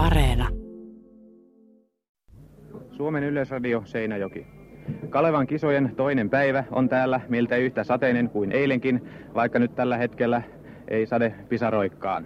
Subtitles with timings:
[0.00, 0.48] Areena.
[2.90, 4.46] Suomen Yleisradio Seinäjoki.
[5.10, 10.42] Kalevan kisojen toinen päivä on täällä miltä yhtä sateinen kuin eilenkin, vaikka nyt tällä hetkellä
[10.88, 12.24] ei sade pisaroikkaan.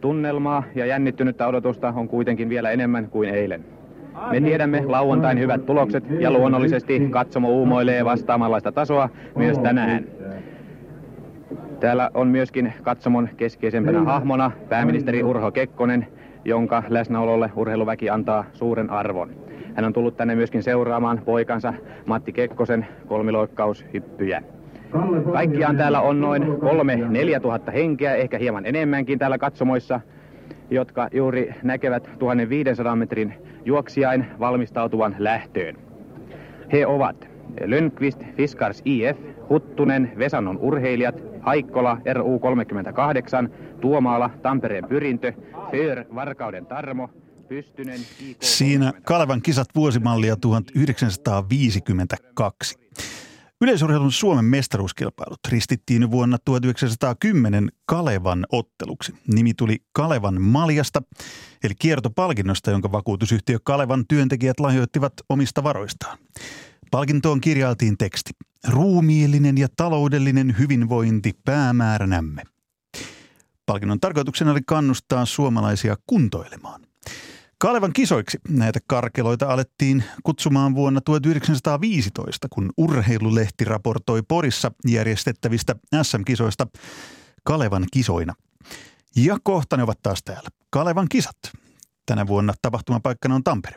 [0.00, 3.64] Tunnelmaa ja jännittynyttä odotusta on kuitenkin vielä enemmän kuin eilen.
[4.30, 10.04] Me tiedämme lauantain hyvät tulokset ja luonnollisesti katsomo uumoilee vastaamanlaista tasoa myös tänään.
[11.80, 16.06] Täällä on myöskin katsomon keskeisempänä hahmona pääministeri Urho Kekkonen,
[16.44, 19.30] jonka läsnäololle urheiluväki antaa suuren arvon.
[19.74, 21.74] Hän on tullut tänne myöskin seuraamaan poikansa
[22.06, 24.42] Matti Kekkosen kolmiloikkaushyppyjä.
[25.32, 30.00] Kaikkiaan täällä on noin kolme neljä tuhatta henkeä, ehkä hieman enemmänkin täällä katsomoissa,
[30.70, 33.34] jotka juuri näkevät 1500 metrin
[33.64, 35.76] juoksijain valmistautuvan lähtöön.
[36.72, 37.33] He ovat
[37.64, 39.16] Lönnqvist Fiskars IF,
[39.50, 43.50] Huttunen Vesannon urheilijat, Haikkola RU38,
[43.80, 45.32] Tuomaala Tampereen pyrintö,
[45.70, 47.08] Föör Varkauden Tarmo,
[47.48, 52.78] Pystynen IK Siinä Kalevan kisat vuosimallia 1952.
[53.60, 59.12] Yleisurheilun Suomen mestaruuskilpailut ristittiin vuonna 1910 Kalevan otteluksi.
[59.34, 61.02] Nimi tuli Kalevan maljasta,
[61.64, 66.18] eli kiertopalkinnosta, jonka vakuutusyhtiö Kalevan työntekijät lahjoittivat omista varoistaan.
[66.90, 68.32] Palkintoon kirjailtiin teksti.
[68.68, 72.42] Ruumiillinen ja taloudellinen hyvinvointi päämääränämme.
[73.66, 76.80] Palkinnon tarkoituksena oli kannustaa suomalaisia kuntoilemaan.
[77.58, 86.66] Kalevan kisoiksi näitä karkeloita alettiin kutsumaan vuonna 1915, kun urheilulehti raportoi Porissa järjestettävistä SM-kisoista
[87.44, 88.34] Kalevan kisoina.
[89.16, 90.48] Ja kohta ne ovat taas täällä.
[90.70, 91.36] Kalevan kisat.
[92.06, 93.76] Tänä vuonna tapahtumapaikkana on Tampere.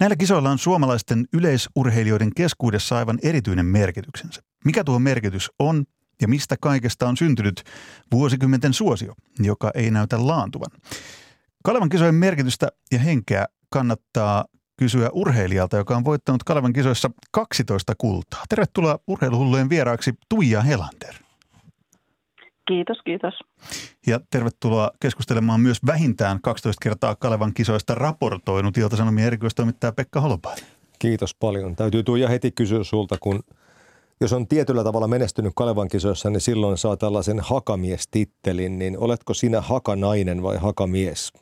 [0.00, 4.42] Näillä kisoilla on suomalaisten yleisurheilijoiden keskuudessa aivan erityinen merkityksensä.
[4.64, 5.84] Mikä tuo merkitys on
[6.20, 7.64] ja mistä kaikesta on syntynyt
[8.12, 10.70] vuosikymmenten suosio, joka ei näytä laantuvan?
[11.64, 14.44] Kalevan kisojen merkitystä ja henkeä kannattaa
[14.76, 18.42] kysyä urheilijalta, joka on voittanut Kalevan kisoissa 12 kultaa.
[18.48, 21.23] Tervetuloa urheiluhullujen vieraaksi Tuija Helander.
[22.68, 23.34] Kiitos, kiitos.
[24.06, 30.64] Ja tervetuloa keskustelemaan myös vähintään 12 kertaa Kalevan kisoista raportoinut Ilta-Sanomien erikoistoimittaja Pekka Holopainen.
[30.98, 31.76] Kiitos paljon.
[31.76, 33.42] Täytyy Tuija heti kysyä sulta, kun
[34.20, 39.60] jos on tietyllä tavalla menestynyt Kalevan kisoissa, niin silloin saa tällaisen hakamiestittelin, niin oletko sinä
[39.60, 41.32] hakanainen vai hakamies?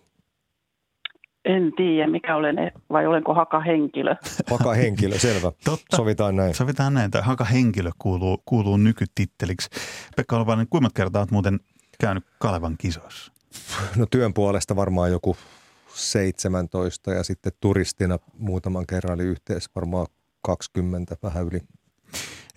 [1.44, 2.56] En tiedä, mikä olen,
[2.90, 4.16] vai olenko hakahenkilö.
[4.50, 5.52] Hakahenkilö, selvä.
[5.64, 5.96] Totta.
[5.96, 6.54] Sovitaan näin.
[6.54, 9.70] Sovitaan näin, tämä hakahenkilö kuuluu, kuuluu nykytitteliksi.
[10.16, 11.60] Pekka Holopainen, kuinka monta kertaa olet muuten
[12.00, 13.32] käynyt Kalevan kisoissa?
[13.96, 15.36] No työn puolesta varmaan joku
[15.94, 20.06] 17 ja sitten turistina muutaman kerran, eli yhteensä varmaan
[20.42, 21.60] 20, vähän yli.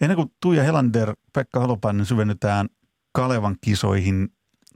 [0.01, 2.69] Ennen kuin Tuija Helander, Pekka Holopainen syvennytään
[3.11, 4.29] Kalevan kisoihin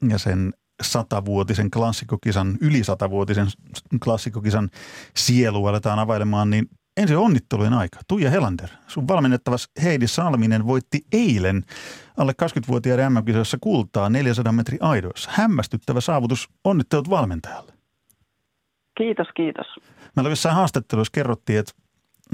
[0.10, 3.48] ja sen satavuotisen klassikokisan, yli satavuotisen
[4.04, 4.70] klassikokisan
[5.16, 8.00] sielu aletaan availemaan, niin ensin onnittelujen aika.
[8.08, 11.64] Tuija Helander, sun valmennettavas Heidi Salminen voitti eilen
[12.18, 15.30] alle 20-vuotiaiden MM-kisoissa kultaa 400 metri aidoissa.
[15.34, 16.50] Hämmästyttävä saavutus.
[16.64, 17.74] Onnittelut valmentajalle.
[18.98, 19.68] Kiitos, kiitos.
[20.16, 21.72] Meillä jossain haastattelussa kerrottiin, että,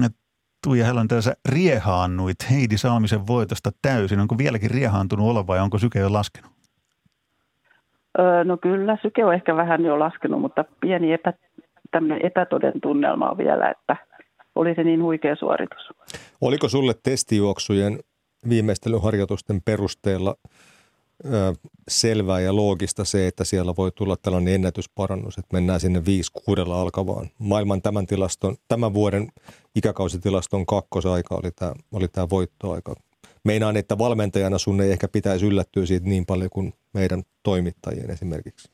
[0.04, 0.18] että
[0.64, 4.20] Tuija Helander, sä riehaannuit Heidi Salmisen voitosta täysin.
[4.20, 6.55] Onko vieläkin riehaantunut olo vai onko syke jo laskenut?
[8.18, 11.32] Öö, no kyllä, syke on ehkä vähän jo laskenut, mutta pieni epä,
[12.22, 13.96] epätoden tunnelma on vielä, että
[14.54, 15.90] oli se niin huikea suoritus.
[16.40, 17.98] Oliko sulle testijuoksujen
[18.48, 20.34] viimeistelyharjoitusten perusteella
[21.24, 21.52] ö,
[21.88, 26.02] selvää ja loogista se, että siellä voi tulla tällainen ennätysparannus, että mennään sinne
[26.68, 27.26] 5-6 alkavaan.
[27.38, 29.28] Maailman tämän, tilaston, tämän vuoden
[29.74, 32.94] ikäkausitilaston kakkosaika oli tämä, oli tämä voittoaika.
[33.44, 38.70] Meinaan, että valmentajana sun ei ehkä pitäisi yllättyä siitä niin paljon kuin meidän toimittajien esimerkiksi.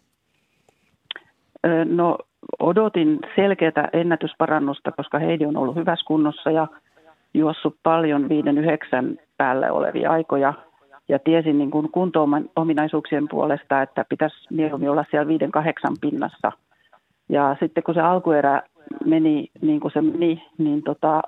[1.84, 2.18] No
[2.58, 6.66] odotin selkeää ennätysparannusta, koska Heidi on ollut hyvässä kunnossa ja
[7.34, 8.26] juossut paljon 5-9
[9.36, 10.54] päälle olevia aikoja.
[11.08, 15.32] Ja tiesin niin kuin kunto-ominaisuuksien puolesta, että pitäisi mieluummin olla siellä
[15.92, 16.52] 5-8 pinnassa.
[17.28, 18.62] Ja sitten kun se alkuerä
[19.04, 21.22] meni niin kuin se meni, niin tota,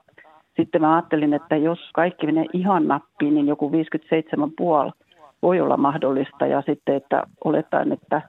[0.57, 5.04] sitten mä ajattelin, että jos kaikki menee ihan nappiin, niin joku 57,5
[5.45, 6.47] voi olla mahdollista.
[6.47, 8.23] Ja sitten, että olettaen, että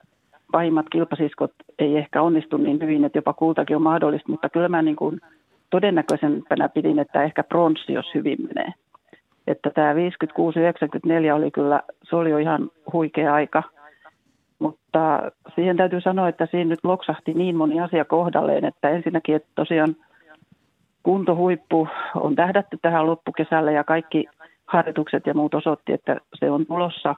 [0.52, 4.82] pahimmat kilpasiskot ei ehkä onnistu niin hyvin, että jopa kultakin on mahdollista, mutta kyllä mä
[4.82, 5.20] niin kuin
[5.70, 8.72] todennäköisempänä pidin, että ehkä pronssi, jos hyvin menee.
[9.46, 9.96] Että tämä 56-94
[11.34, 13.62] oli kyllä, se oli jo ihan huikea aika.
[14.58, 19.48] Mutta siihen täytyy sanoa, että siinä nyt loksahti niin moni asia kohdalleen, että ensinnäkin, että
[19.54, 19.96] tosiaan
[21.02, 24.24] kuntohuippu on tähdätty tähän loppukesällä ja kaikki
[24.66, 27.14] harjoitukset ja muut osoitti, että se on tulossa.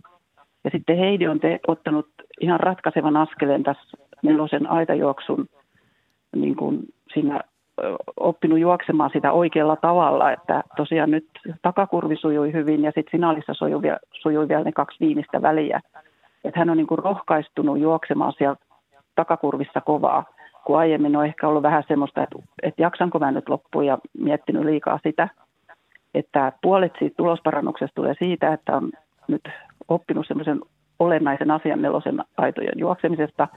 [0.64, 2.08] Ja sitten Heidi on te, ottanut
[2.40, 5.46] ihan ratkaisevan askeleen tässä nelosen aitajuoksun
[6.36, 6.80] niin kuin
[7.14, 7.40] siinä
[8.16, 11.28] oppinut juoksemaan sitä oikealla tavalla, että tosiaan nyt
[11.62, 15.80] takakurvi sujui hyvin ja sitten finaalissa sujui, sujui vielä ne kaksi viimeistä väliä.
[16.44, 18.56] Että hän on niin kuin rohkaistunut juoksemaan siellä
[19.14, 20.24] takakurvissa kovaa,
[20.64, 24.64] kun aiemmin on ehkä ollut vähän semmoista, että, että jaksanko mä nyt loppuun ja miettinyt
[24.64, 25.28] liikaa sitä.
[26.14, 28.90] Että puolet siitä tulosparannuksesta tulee siitä, että on
[29.28, 29.42] nyt
[29.88, 30.60] oppinut semmoisen
[30.98, 33.48] olennaisen asian nelosen aitojen juoksemisesta.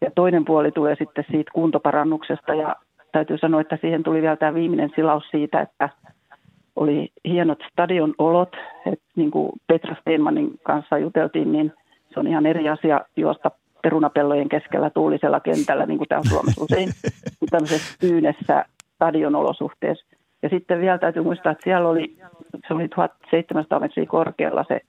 [0.00, 2.76] Ja toinen puoli tulee sitten siitä kuntoparannuksesta ja
[3.12, 5.88] täytyy sanoa, että siihen tuli vielä tämä viimeinen silaus siitä, että
[6.76, 8.56] oli hienot stadion olot,
[8.86, 11.72] että niin kuin Petra Steenmanin kanssa juteltiin, niin
[12.14, 13.50] se on ihan eri asia juosta
[13.82, 16.88] perunapellojen keskellä tuulisella kentällä, niin kuin täällä Suomessa usein,
[17.50, 18.64] tämmöisessä tyynessä
[18.94, 20.11] stadionolosuhteessa.
[20.42, 22.16] Ja sitten vielä täytyy muistaa, että siellä oli,
[22.68, 24.80] se oli 1700 metriä korkealla se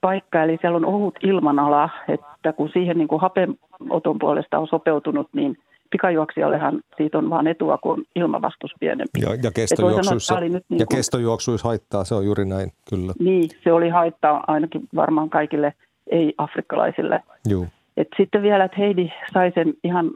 [0.00, 5.28] paikka, eli siellä on ohut ilmanala, että kun siihen niin kuin hapenoton puolesta on sopeutunut,
[5.32, 5.58] niin
[5.90, 9.20] pikajuoksijallehan siitä on vaan etua, kun ilmavastus pienempi.
[9.20, 13.12] Ja, ja, kestojuoksuissa, sanoa, nyt niin ja kuin, kestojuoksuissa haittaa, se on juuri näin, kyllä.
[13.18, 15.72] Niin, se oli haittaa ainakin varmaan kaikille
[16.10, 17.22] ei-afrikkalaisille.
[17.46, 17.66] Joo.
[17.96, 20.10] Et sitten vielä, että Heidi sai sen ihan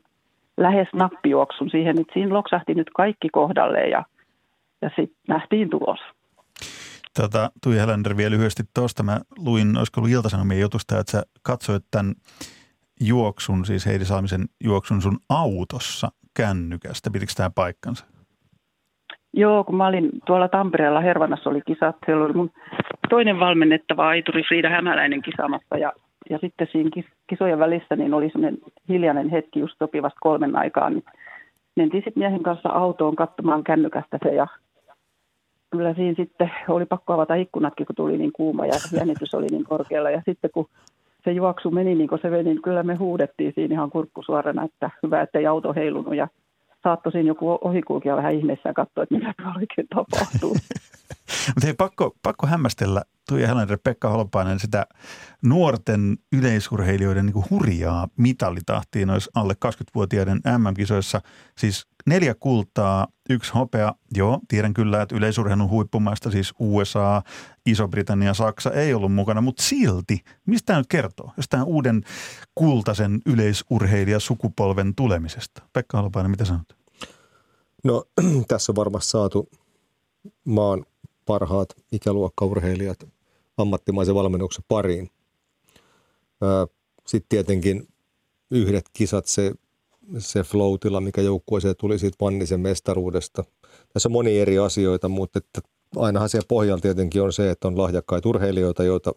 [0.56, 4.04] lähes nappijuoksun siihen, että siinä loksahti nyt kaikki kohdalle ja,
[4.82, 6.00] ja sitten nähtiin tulos.
[7.20, 9.02] Tota, Tuija Helander vielä lyhyesti tuosta.
[9.02, 12.14] Mä luin, olisiko ollut Ilta-Sanomien jutusta, että sä katsoit tämän
[13.00, 17.10] juoksun, siis Heidi Salmisen juoksun sun autossa kännykästä.
[17.10, 18.06] Pitikö tämä paikkansa?
[19.32, 21.96] Joo, kun mä olin tuolla Tampereella Hervannassa oli kisat.
[22.06, 22.50] Siellä oli mun
[23.10, 25.92] toinen valmennettava aituri Frida Hämäläinen kisaamassa ja,
[26.30, 26.90] ja sitten siinä
[27.26, 28.58] kisojen välissä niin oli semmoinen
[28.88, 30.92] hiljainen hetki just sopivasti kolmen aikaan.
[30.92, 31.04] Niin
[31.76, 34.46] mentiin sitten miehen kanssa autoon katsomaan kännykästä se ja
[35.76, 39.64] kyllä siinä sitten oli pakko avata ikkunatkin, kun tuli niin kuuma ja jännitys oli niin
[39.64, 40.10] korkealla.
[40.10, 40.68] Ja sitten kun
[41.24, 44.90] se juoksu meni niin kuin se meni, niin kyllä me huudettiin siinä ihan kurkkusuorana, että
[45.02, 46.28] hyvä, ettei auto heilunut ja
[46.82, 50.56] saattoi siinä joku ohikulkija vähän ihmeessä katsoa, että mitä oikein tapahtuu.
[51.54, 54.86] Mutta pakko, pakko hämmästellä Tuija Helander, Pekka Holpainen sitä
[55.42, 61.20] nuorten yleisurheilijoiden niin hurjaa mitalitahtia noissa alle 20-vuotiaiden MM-kisoissa.
[61.58, 63.94] Siis neljä kultaa, yksi hopea.
[64.14, 67.22] Joo, tiedän kyllä, että yleisurheilun huippumaista, siis USA,
[67.66, 71.30] Iso-Britannia, Saksa ei ollut mukana, mutta silti, mistä tämä nyt kertoo?
[71.36, 72.04] Jostain uuden
[72.54, 75.62] kultaisen yleisurheilijasukupolven tulemisesta.
[75.72, 76.76] Pekka Holopainen, mitä sanot?
[77.84, 78.04] No
[78.48, 79.48] tässä on varmasti saatu
[80.44, 80.84] maan
[81.26, 82.98] parhaat ikäluokkaurheilijat
[83.56, 85.10] ammattimaisen valmennuksen pariin.
[87.06, 87.88] Sitten tietenkin
[88.50, 89.52] yhdet kisat, se,
[90.18, 93.44] se floatilla, mikä joukkueeseen tuli siitä Vannisen mestaruudesta.
[93.92, 95.60] Tässä on moni eri asioita, mutta että
[95.96, 99.12] ainahan siellä pohjalla tietenkin on se, että on lahjakkaita urheilijoita, joita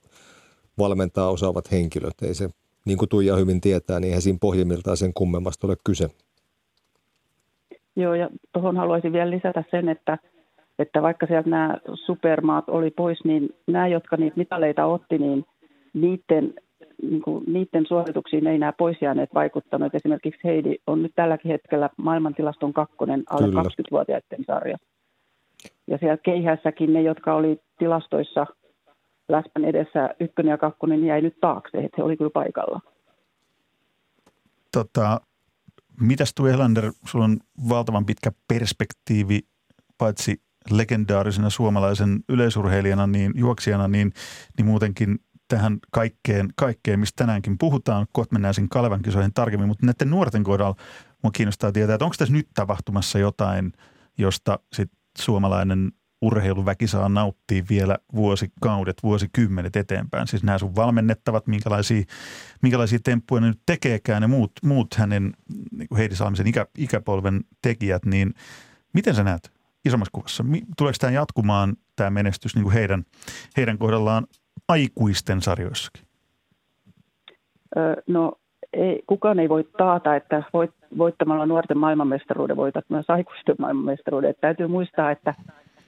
[0.78, 2.22] valmentaa osaavat henkilöt.
[2.22, 2.50] Ei se,
[2.86, 6.10] niin kuin Tuija hyvin tietää, niin eihän siinä pohjimmiltaan sen kummemmasta ole kyse.
[7.96, 10.18] Joo, ja tuohon haluaisin vielä lisätä sen, että–
[10.80, 15.46] että vaikka sieltä nämä supermaat oli pois, niin nämä, jotka niitä mitaleita otti, niin
[15.94, 16.54] niiden,
[17.02, 19.96] niin kuin, niiden suorituksiin ei nämä pois jääneet vaikuttanut.
[19.96, 23.62] Esimerkiksi Heidi on nyt tälläkin hetkellä maailmantilaston kakkonen alle Kyllä.
[23.62, 24.78] 20-vuotiaiden sarja.
[25.88, 28.46] Ja siellä keihässäkin ne, jotka oli tilastoissa
[29.30, 32.82] läspän edessä ykkönen ja kakkonen, jäi nyt taakse, että he oli kyllä paikalla.
[34.72, 35.22] Tota,
[36.02, 37.40] mitäs tuo Elander, sulla on
[37.70, 39.40] valtavan pitkä perspektiivi
[39.98, 44.12] paitsi legendaarisena suomalaisen yleisurheilijana, niin juoksijana, niin,
[44.58, 45.20] niin muutenkin
[45.50, 48.08] tähän kaikkeen, kaikkeen, mistä tänäänkin puhutaan.
[48.12, 50.76] Kohta mennään siinä Kalevan kisoihin tarkemmin, mutta näiden nuorten kohdalla
[51.24, 53.74] minua kiinnostaa tietää, että onko tässä nyt tapahtumassa jotain,
[54.18, 55.92] josta sit suomalainen
[56.22, 60.28] urheiluväki saa nauttia vielä vuosikaudet, vuosikymmenet eteenpäin.
[60.28, 62.04] Siis nämä sun valmennettavat, minkälaisia,
[62.62, 65.34] minkälaisia temppuja ne nyt tekeekään ja muut, muut hänen
[65.72, 68.34] niin Heidi Saamisen ikä, ikäpolven tekijät, niin
[68.94, 69.60] miten sä näet?
[69.86, 70.46] isommassa kuvassa?
[70.78, 73.06] Tuleeko tämä jatkumaan, tämä menestys niin kuin heidän,
[73.58, 74.28] heidän kohdallaan
[74.70, 76.04] aikuisten sarjoissakin?
[78.08, 78.34] No
[78.74, 84.30] ei, kukaan ei voi taata, että voit, voittamalla nuorten maailmanmestaruuden voitat myös aikuisten maailmanmestaruuden.
[84.30, 85.34] Että täytyy muistaa, että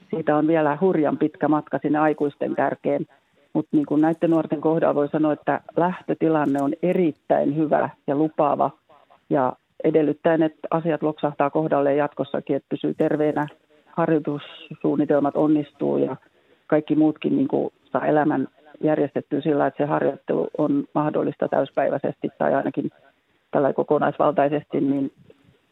[0.09, 3.05] siitä on vielä hurjan pitkä matka sinne aikuisten kärkeen.
[3.53, 8.71] Mutta niin kuin näiden nuorten kohdalla voi sanoa, että lähtötilanne on erittäin hyvä ja lupaava.
[9.29, 13.47] Ja edellyttäen, että asiat loksahtaa kohdalle jatkossakin, että pysyy terveenä
[13.85, 16.15] harjoitussuunnitelmat onnistuu ja
[16.67, 18.47] kaikki muutkin niin kuin saa elämän
[18.83, 22.91] järjestettyä sillä, että se harjoittelu on mahdollista täyspäiväisesti tai ainakin
[23.51, 25.11] tällä kokonaisvaltaisesti, niin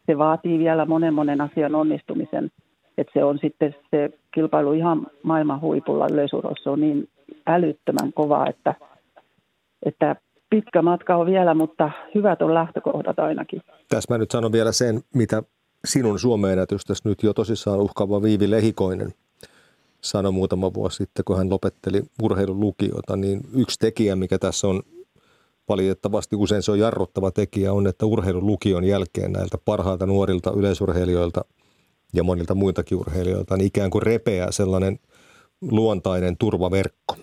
[0.05, 2.51] se vaatii vielä monen monen asian onnistumisen.
[2.97, 7.09] Että se on sitten se kilpailu ihan maailman huipulla yleisurheilussa on niin
[7.47, 8.75] älyttömän kovaa, että,
[9.85, 10.15] että
[10.49, 13.61] pitkä matka on vielä, mutta hyvät on lähtökohdat ainakin.
[13.89, 15.43] Tässä mä nyt sanon vielä sen, mitä
[15.85, 19.13] sinun Suomen ennätystäsi nyt jo tosissaan uhkaava Viivi Lehikoinen
[20.01, 24.83] sanoi muutama vuosi sitten, kun hän lopetteli urheilulukiota, niin yksi tekijä, mikä tässä on
[25.69, 31.45] valitettavasti usein se on jarruttava tekijä, on, että urheilulukion jälkeen näiltä parhailta nuorilta yleisurheilijoilta
[32.13, 34.99] ja monilta muiltakin urheilijoilta, niin ikään kuin repeää sellainen
[35.61, 37.15] luontainen turvaverkko.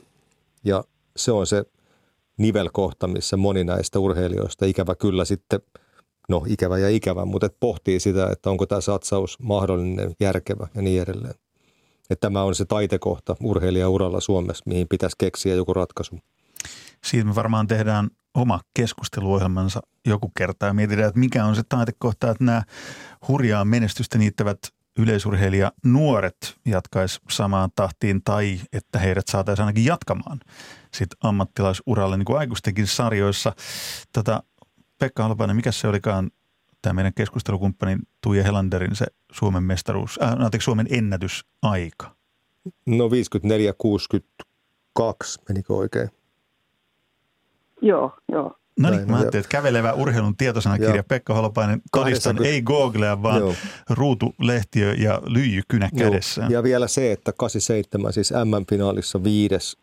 [0.64, 0.84] Ja
[1.16, 1.64] se on se
[2.38, 5.60] nivelkohta, missä moni näistä urheilijoista ikävä kyllä sitten,
[6.28, 10.82] no ikävä ja ikävä, mutta et pohtii sitä, että onko tämä satsaus mahdollinen, järkevä ja
[10.82, 11.34] niin edelleen.
[12.10, 16.18] Että tämä on se taitekohta urheilijauralla Suomessa, mihin pitäisi keksiä joku ratkaisu.
[17.04, 22.30] Siitä me varmaan tehdään oma keskusteluohjelmansa joku kerta ja mietitään, että mikä on se taitekohta,
[22.30, 22.62] että nämä
[23.28, 24.58] hurjaa menestystä niittävät
[24.98, 30.40] yleisurheilija nuoret jatkaisi samaan tahtiin tai että heidät saataisiin ainakin jatkamaan
[30.94, 33.52] sit ammattilaisuralle niin kuin aikuistenkin sarjoissa.
[34.12, 34.42] Tota,
[34.98, 36.30] Pekka Holopainen, mikä se olikaan
[36.82, 42.16] tämä meidän keskustelukumppanin Tuija Helanderin se Suomen mestaruus, äh, anteeksi, Suomen ennätysaika?
[42.86, 43.10] No 54-62,
[45.48, 46.10] menikö oikein?
[47.82, 48.56] Joo, joo.
[48.80, 51.04] No niin, mä ajattelin, että kävelevä urheilun tietosanakirja Joo.
[51.08, 53.54] Pekka Holopainen todistan, ei Googlea, vaan Joo.
[53.90, 56.10] ruutulehtiö ja lyijykynä Joo.
[56.10, 56.46] kädessä.
[56.48, 59.76] Ja vielä se, että 87 siis M-finaalissa viides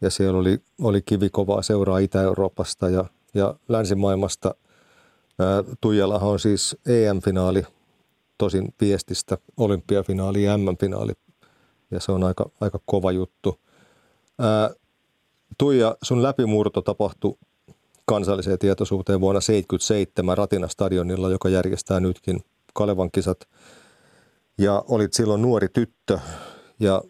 [0.00, 4.54] ja siellä oli, oli kivikovaa seuraa Itä-Euroopasta ja, ja länsimaailmasta.
[5.80, 7.62] Tuijalahan on siis EM-finaali,
[8.38, 11.12] tosin viestistä olympiafinaali ja M-finaali
[11.90, 13.60] ja se on aika, aika kova juttu.
[15.58, 17.34] Tuija, sun läpimurto tapahtui
[18.06, 22.40] kansalliseen tietoisuuteen vuonna 1977 Ratina stadionilla, joka järjestää nytkin
[22.74, 23.48] Kalevan kisat.
[24.58, 26.18] Ja olit silloin nuori tyttö
[26.80, 27.02] ja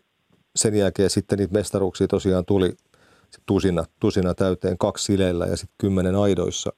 [0.56, 2.76] sen jälkeen sitten niitä mestaruuksia tosiaan tuli
[3.46, 6.72] tusina, tusina täyteen, kaksi sileillä ja sitten kymmenen aidoissa.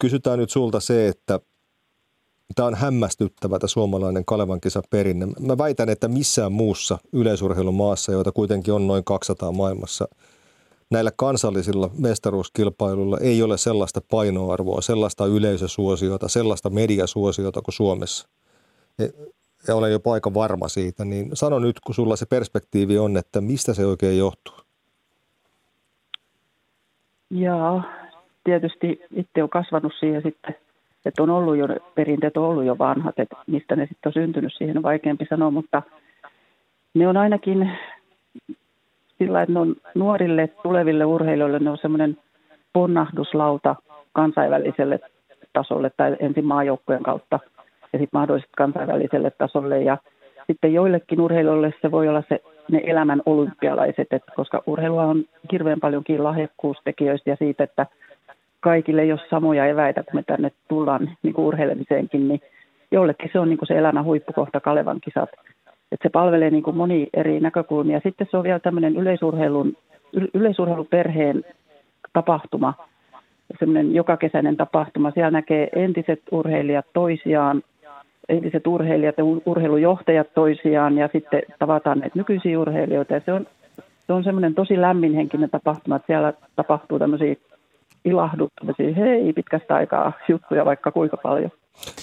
[0.00, 1.40] Kysytään nyt sulta se, että
[2.54, 5.26] tämä on hämmästyttävä tämä suomalainen Kalevan kisa perinne.
[5.26, 10.08] Mä väitän, että missään muussa yleisurheilun maassa, joita kuitenkin on noin 200 maailmassa–
[10.90, 18.28] näillä kansallisilla mestaruuskilpailuilla ei ole sellaista painoarvoa, sellaista yleisösuosiota, sellaista mediasuosiota kuin Suomessa.
[19.68, 23.40] Ja olen jo aika varma siitä, niin sano nyt, kun sulla se perspektiivi on, että
[23.40, 24.54] mistä se oikein johtuu?
[27.30, 27.82] Joo,
[28.46, 30.54] tietysti itse on kasvanut siihen sitten,
[31.04, 34.52] että on ollut jo, perinteet on ollut jo vanhat, että mistä ne sitten on syntynyt,
[34.56, 35.82] siihen on vaikeampi sanoa, mutta
[36.94, 37.70] ne on ainakin
[39.18, 42.18] sillä, että ne on nuorille tuleville urheilijoille ne on semmoinen
[42.72, 43.76] ponnahduslauta
[44.12, 45.00] kansainväliselle
[45.52, 47.38] tasolle tai ensin maajoukkojen kautta
[47.92, 49.82] ja sitten mahdollisesti kansainväliselle tasolle.
[49.82, 49.98] Ja
[50.46, 55.80] sitten joillekin urheilijoille se voi olla se, ne elämän olympialaiset, että koska urheilua on hirveän
[55.80, 57.86] paljonkin lahjakkuustekijöistä ja siitä, että
[58.66, 62.40] kaikille ei ole samoja eväitä, kun me tänne tullaan niin kuin urheilemiseenkin, niin
[62.90, 65.30] jollekin se on niin kuin se elämän huippukohta Kalevan kisat
[65.92, 68.00] että se palvelee niin kuin moni eri näkökulmia.
[68.04, 69.76] Sitten se on vielä tämmöinen yleisurheilun,
[70.34, 71.44] yleisurheiluperheen
[72.12, 72.74] tapahtuma,
[73.58, 75.10] semmoinen jokakesäinen tapahtuma.
[75.10, 77.62] Siellä näkee entiset urheilijat toisiaan,
[78.28, 83.14] entiset urheilijat ja urheilujohtajat toisiaan ja sitten tavataan näitä nykyisiä urheilijoita.
[83.14, 83.46] Ja se on,
[84.06, 87.34] se on semmoinen tosi lämminhenkinen tapahtuma, että siellä tapahtuu tämmöisiä
[88.06, 91.50] ilahduttavia, hei, pitkästä aikaa juttuja vaikka kuinka paljon.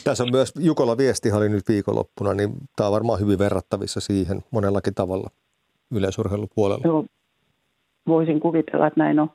[0.04, 0.92] Tässä on myös Jukola
[1.38, 5.30] oli nyt viikonloppuna, niin tämä on varmaan hyvin verrattavissa siihen monellakin tavalla
[5.92, 6.82] yleisurheilupuolella.
[6.84, 7.06] Joo,
[8.08, 9.30] voisin kuvitella, että näin on.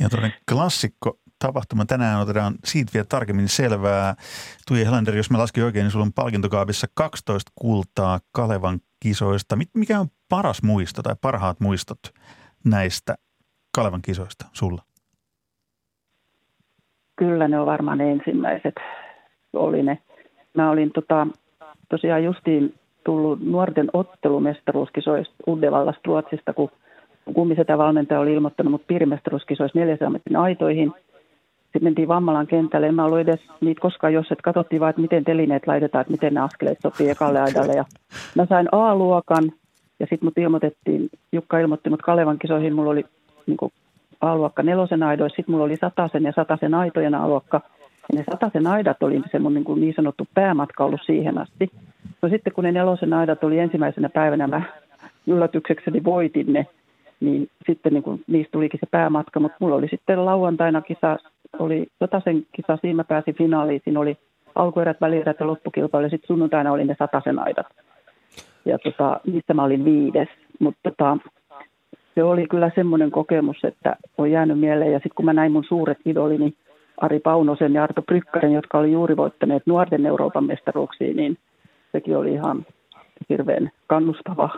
[0.00, 1.86] Ja tuollainen klassikko tapahtuma.
[1.86, 4.14] Tänään otetaan siitä vielä tarkemmin selvää.
[4.68, 9.58] Tuija Helander, jos mä laskin oikein, niin sulla on palkintokaapissa 12 kultaa Kalevan kisoista.
[9.74, 11.98] Mikä on paras muisto tai parhaat muistot
[12.64, 13.14] näistä
[13.74, 14.87] Kalevan kisoista sulla?
[17.18, 18.74] Kyllä ne on varmaan ensimmäiset
[19.52, 19.98] oli ne.
[20.54, 21.26] Mä olin tota,
[21.88, 26.70] tosiaan justiin tullut nuorten ottelumestaruuskisoista Uddevallasta Ruotsista, kun
[27.34, 30.92] kummisetä valmentaja oli ilmoittanut mut piirimestaruuskisoissa 400 metrin aitoihin.
[31.62, 32.86] Sitten mentiin Vammalan kentälle.
[32.86, 36.12] En mä ollut edes niitä koskaan, jos et katsottiin vaan, että miten telineet laitetaan, että
[36.12, 37.72] miten ne askeleet sopii ekalle aidalle.
[37.72, 37.84] Ja
[38.34, 39.52] mä sain A-luokan
[40.00, 42.74] ja sitten mut ilmoitettiin, Jukka ilmoitti mut Kalevan kisoihin.
[42.74, 43.04] Mulla oli
[43.46, 43.56] niin
[44.20, 47.60] A-luokka nelosen aidoissa, sitten mulla oli satasen ja satasen aitojen A-luokka–
[48.12, 51.70] ne sataisen aidat oli se mun niin, kuin niin sanottu päämatka ollut siihen asti.
[52.22, 54.62] No sitten kun ne nelosen aidat oli ensimmäisenä päivänä, mä
[55.26, 56.66] yllätyksekseni voitin ne,
[57.20, 59.40] niin sitten niin kuin, niistä tulikin se päämatka.
[59.40, 61.16] Mutta mulla oli sitten lauantaina kisa,
[61.58, 63.80] oli sataisen kisa, siinä mä pääsin finaaliin.
[63.84, 64.16] Siinä oli
[64.54, 67.66] alkuerät, välierät ja loppukilpailu ja sitten sunnuntaina oli ne sataisen aidat.
[68.64, 70.28] Ja tota, niistä mä olin viides.
[70.60, 71.16] Mutta tota,
[72.18, 74.92] se oli kyllä semmoinen kokemus, että on jäänyt mieleen.
[74.92, 76.54] Ja sitten kun mä näin mun suuret idolini,
[76.96, 81.38] Ari Paunosen ja Arto Brykkäsen, jotka oli juuri voittaneet nuorten Euroopan mestaruuksiin, niin
[81.92, 82.66] sekin oli ihan
[83.28, 84.50] hirveän kannustava.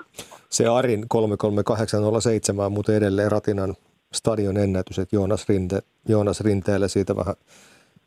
[0.49, 3.75] Se Arin 33807 on muuten edelleen Ratinan
[4.13, 7.35] stadion ennätys, että Joonas, Rinte, Joonas Rinteelle siitä vähän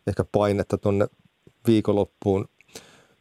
[0.07, 1.07] ehkä painetta tuonne
[1.67, 2.45] viikonloppuun.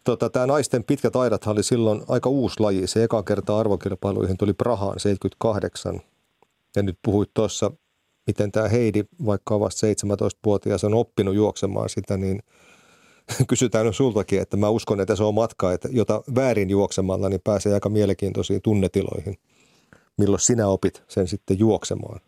[0.04, 2.86] Tota, tämä naisten pitkät aidat oli silloin aika uusi laji.
[2.86, 6.00] Se eka kerta arvokilpailuihin tuli Prahaan 78.
[6.76, 7.70] Ja nyt puhuit tuossa,
[8.26, 12.40] miten tämä Heidi, vaikka on vasta 17-vuotias, on oppinut juoksemaan sitä, niin
[13.48, 17.40] kysytään nyt sultakin, että mä uskon, että se on matka, että jota väärin juoksemalla, niin
[17.44, 19.34] pääsee aika mielenkiintoisiin tunnetiloihin.
[20.18, 22.20] Milloin sinä opit sen sitten juoksemaan?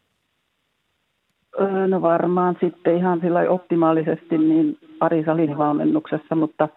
[1.88, 6.68] No varmaan sitten ihan sillä optimaalisesti niin Ari Salin valmennuksessa, mutta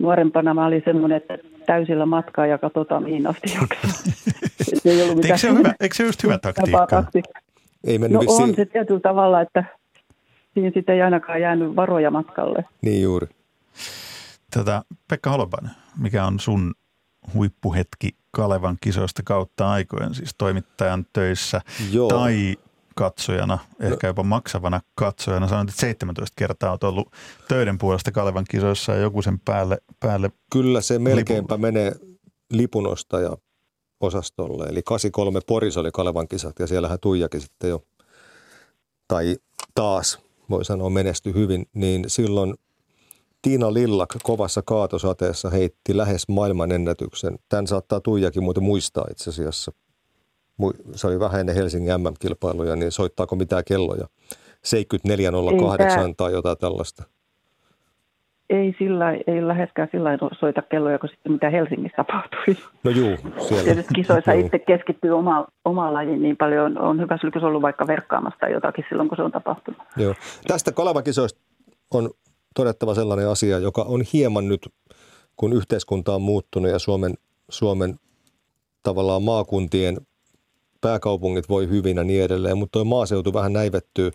[0.00, 3.48] nuorempana mä olin semmoinen, että täysillä matkaa ja katsotaan mihin asti
[4.84, 7.04] ei ollut eikö, se hyvä, eikö se just hyvä taktiikka?
[7.84, 9.64] Ei no on se tietyllä tavalla, että
[10.54, 12.64] siinä sitten ei ainakaan jäänyt varoja matkalle.
[12.82, 13.26] Niin juuri.
[14.50, 16.74] Tätä, Pekka Holopainen, mikä on sun
[17.34, 21.60] huippuhetki Kalevan kisoista kautta aikojen, siis toimittajan töissä
[21.92, 22.08] Joo.
[22.08, 22.56] tai
[22.96, 25.48] katsojana, ehkä jopa maksavana katsojana.
[25.48, 27.12] Sanoit, että 17 kertaa olet ollut
[27.48, 31.60] töiden puolesta Kalevan kisoissa ja joku sen päälle, päälle Kyllä se melkeinpä lipulla.
[31.60, 31.92] menee
[32.50, 33.36] lipunostaja
[34.00, 34.64] osastolle.
[34.64, 37.82] Eli 83 Poris oli Kalevan kisat ja siellähän Tuijakin sitten jo,
[39.08, 39.36] tai
[39.74, 40.18] taas
[40.50, 42.54] voi sanoa menesty hyvin, niin silloin
[43.42, 47.38] Tiina Lillak kovassa kaatosateessa heitti lähes maailmanennätyksen.
[47.48, 49.72] Tämän saattaa Tuijakin muuten muistaa itse asiassa
[50.94, 54.06] se oli vähän ennen Helsingin MM-kilpailuja, niin soittaako mitään kelloja?
[54.62, 57.04] 7408 ei, tai jotain tällaista.
[58.50, 62.56] Ei, sillä, ei läheskään sillä soita kelloja, kun sitten mitä Helsingissä tapahtui.
[62.84, 63.16] No juu,
[63.48, 63.64] siellä.
[63.64, 66.78] Tietysti kisoissa itse keskittyy oma, omaan lajiin niin paljon.
[66.78, 69.80] On hyvä sylkys ollut vaikka verkkaamasta jotakin silloin, kun se on tapahtunut.
[69.96, 70.14] Joo.
[70.46, 71.40] Tästä Kaleva-kisoista
[71.94, 72.10] on
[72.54, 74.68] todettava sellainen asia, joka on hieman nyt,
[75.36, 77.14] kun yhteiskunta on muuttunut ja Suomen,
[77.48, 77.94] Suomen
[78.82, 79.96] tavallaan maakuntien
[80.80, 84.10] pääkaupungit voi hyvin ja niin edelleen, mutta tuo maaseutu vähän näivettyy.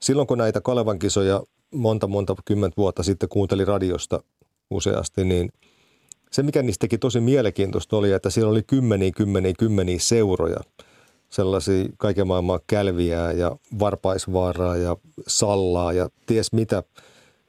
[0.00, 1.42] Silloin kun näitä Kalevan kisoja
[1.74, 4.22] monta monta kymmentä vuotta sitten kuunteli radiosta
[4.70, 5.52] useasti, niin
[6.30, 10.60] se mikä niistä teki tosi mielenkiintoista oli, että siellä oli kymmeniä, kymmeniä, kymmeniä seuroja.
[11.30, 16.82] Sellaisia kaiken maailman kälviä ja varpaisvaaraa ja sallaa ja ties mitä.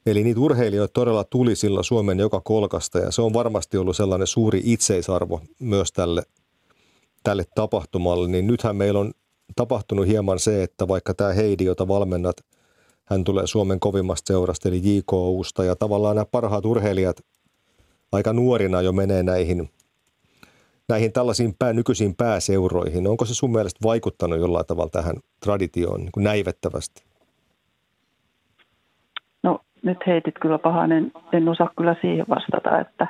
[0.06, 4.26] Eli niitä urheilijoita todella tuli silloin Suomen joka kolkasta ja se on varmasti ollut sellainen
[4.26, 6.22] suuri itseisarvo myös tälle
[7.24, 9.12] tälle tapahtumalle, niin nythän meillä on
[9.56, 12.36] tapahtunut hieman se, että vaikka tämä Heidi, jota valmennat,
[13.04, 17.16] hän tulee Suomen kovimmasta seurasta, eli JKUsta, ja tavallaan nämä parhaat urheilijat
[18.12, 19.70] aika nuorina jo menee näihin,
[20.88, 23.06] näihin tällaisiin pää, nykyisiin pääseuroihin.
[23.06, 27.04] Onko se sun mielestä vaikuttanut jollain tavalla tähän traditioon niin kuin näivettävästi?
[29.42, 33.06] No nyt heitit kyllä pahainen, en osaa kyllä siihen vastata, että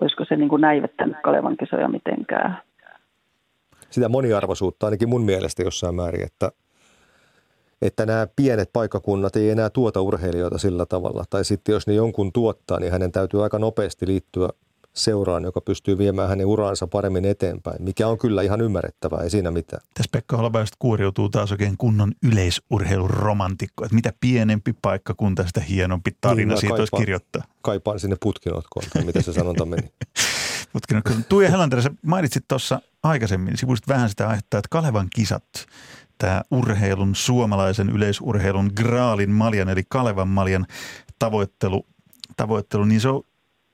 [0.00, 2.62] olisiko se niin kuin näivettänyt Kalevan kisoja mitenkään
[3.94, 6.52] sitä moniarvoisuutta ainakin mun mielestä jossain määrin, että,
[7.82, 11.24] että nämä pienet paikkakunnat ei enää tuota urheilijoita sillä tavalla.
[11.30, 14.48] Tai sitten jos ne jonkun tuottaa, niin hänen täytyy aika nopeasti liittyä
[14.94, 19.50] seuraan, joka pystyy viemään hänen uraansa paremmin eteenpäin, mikä on kyllä ihan ymmärrettävää, ei siinä
[19.50, 19.82] mitään.
[19.94, 26.48] Tässä Pekka Holopaista kuoriutuu taas oikein kunnon yleisurheiluromantikko, että mitä pienempi paikkakunta, sitä hienompi tarina
[26.54, 27.42] niin, siitä kaipaan, olisi kirjoittaa.
[27.62, 29.92] Kaipaan sinne putkinotkoon, tai mitä se sanonta meni.
[30.72, 31.24] Putkinotkoon.
[31.28, 35.66] Tuija Helander, sä mainitsit tuossa aikaisemmin, sivuisit vähän sitä aihetta, että Kalevan kisat,
[36.18, 40.66] tämä urheilun, suomalaisen yleisurheilun Graalin maljan, eli Kalevan maljan
[41.18, 41.86] tavoittelu,
[42.36, 43.22] tavoittelu, niin se on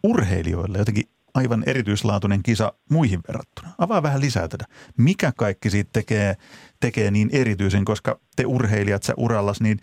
[0.04, 3.74] urheilijoille jotenkin aivan erityislaatuinen kisa muihin verrattuna.
[3.78, 4.64] Avaa vähän lisää tätä.
[4.96, 6.36] Mikä kaikki siitä tekee,
[6.80, 9.78] tekee niin erityisen, koska te urheilijat, sä urallas, niin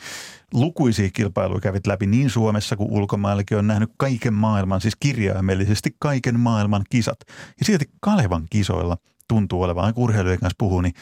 [0.54, 6.40] lukuisia kilpailuja kävit läpi niin Suomessa kuin ulkomaillakin on nähnyt kaiken maailman, siis kirjaimellisesti kaiken
[6.40, 7.20] maailman kisat.
[7.60, 10.94] Ja silti Kalevan kisoilla tuntuu olevan, kun urheilijoiden kanssa puhuu, niin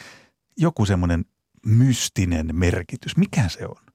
[0.58, 1.24] joku semmoinen
[1.66, 3.16] mystinen merkitys.
[3.16, 3.86] Mikä se on?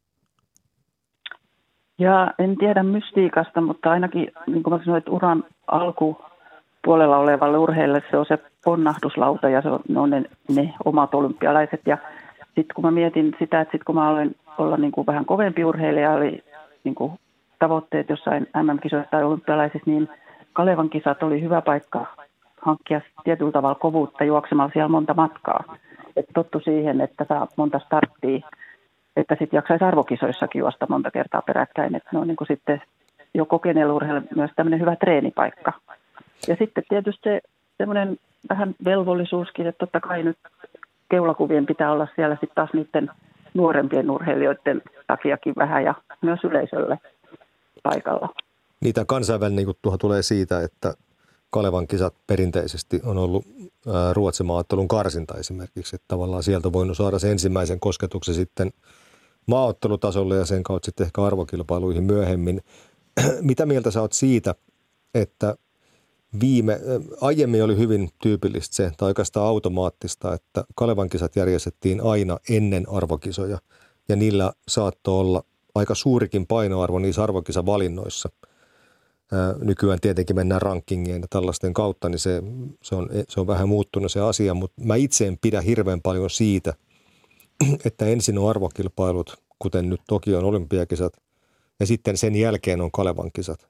[1.99, 8.03] Ja en tiedä mystiikasta, mutta ainakin niin kuin mä sanoin, että uran alkupuolella olevalle urheilijalle
[8.11, 11.81] se on se ponnahduslauta ja se on, ne on ne, ne omat olympialaiset.
[11.85, 11.97] Ja
[12.45, 15.65] sitten kun mä mietin sitä, että sitten kun mä olen olla niin kuin vähän kovempi
[15.65, 16.43] urheilija, oli
[16.83, 17.13] niin kuin
[17.59, 20.09] tavoitteet jossain MM-kisoissa tai olympialaisissa, niin
[20.53, 22.05] Kalevan kisat oli hyvä paikka
[22.61, 25.77] hankkia tietyllä tavalla kovuutta juoksemalla siellä monta matkaa.
[26.15, 28.47] Et tottu siihen, että saa monta starttia,
[29.15, 31.95] että sitten jaksaisi arvokisoissakin juosta monta kertaa peräkkäin.
[31.95, 32.81] Että ne on niin kuin sitten
[33.33, 35.73] jo kokeneella myös tämmöinen hyvä treenipaikka.
[36.47, 37.41] Ja sitten tietysti se
[37.77, 38.17] semmoinen
[38.49, 40.37] vähän velvollisuuskin, että totta kai nyt
[41.09, 43.09] keulakuvien pitää olla siellä sitten taas niiden
[43.53, 46.97] nuorempien urheilijoiden takiakin vähän ja myös yleisölle
[47.83, 48.29] paikalla.
[48.81, 50.93] Niitä kansainvälinen juttuhan tulee siitä, että
[51.51, 53.45] Kalevan kisat perinteisesti on ollut
[54.13, 55.95] Ruotsin maaottelun karsinta esimerkiksi.
[55.95, 58.71] Että tavallaan sieltä voinut saada sen ensimmäisen kosketuksen sitten
[59.47, 62.61] maaottelutasolle ja sen kautta sitten ehkä arvokilpailuihin myöhemmin.
[63.41, 64.55] Mitä mieltä sä oot siitä,
[65.13, 65.55] että
[66.39, 66.79] viime,
[67.21, 73.57] aiemmin oli hyvin tyypillistä se, tai oikeastaan automaattista, että Kalevan kisat järjestettiin aina ennen arvokisoja
[74.09, 75.43] ja niillä saattoi olla
[75.75, 78.29] aika suurikin painoarvo niissä arvokisavalinnoissa–
[79.61, 82.43] nykyään tietenkin mennään rankingien ja tällaisten kautta, niin se,
[82.83, 86.29] se, on, se on vähän muuttunut se asia, mutta mä itse en pidä hirveän paljon
[86.29, 86.73] siitä,
[87.85, 91.13] että ensin on arvokilpailut, kuten nyt Tokion olympiakisat,
[91.79, 93.67] ja sitten sen jälkeen on Kalevan kisat.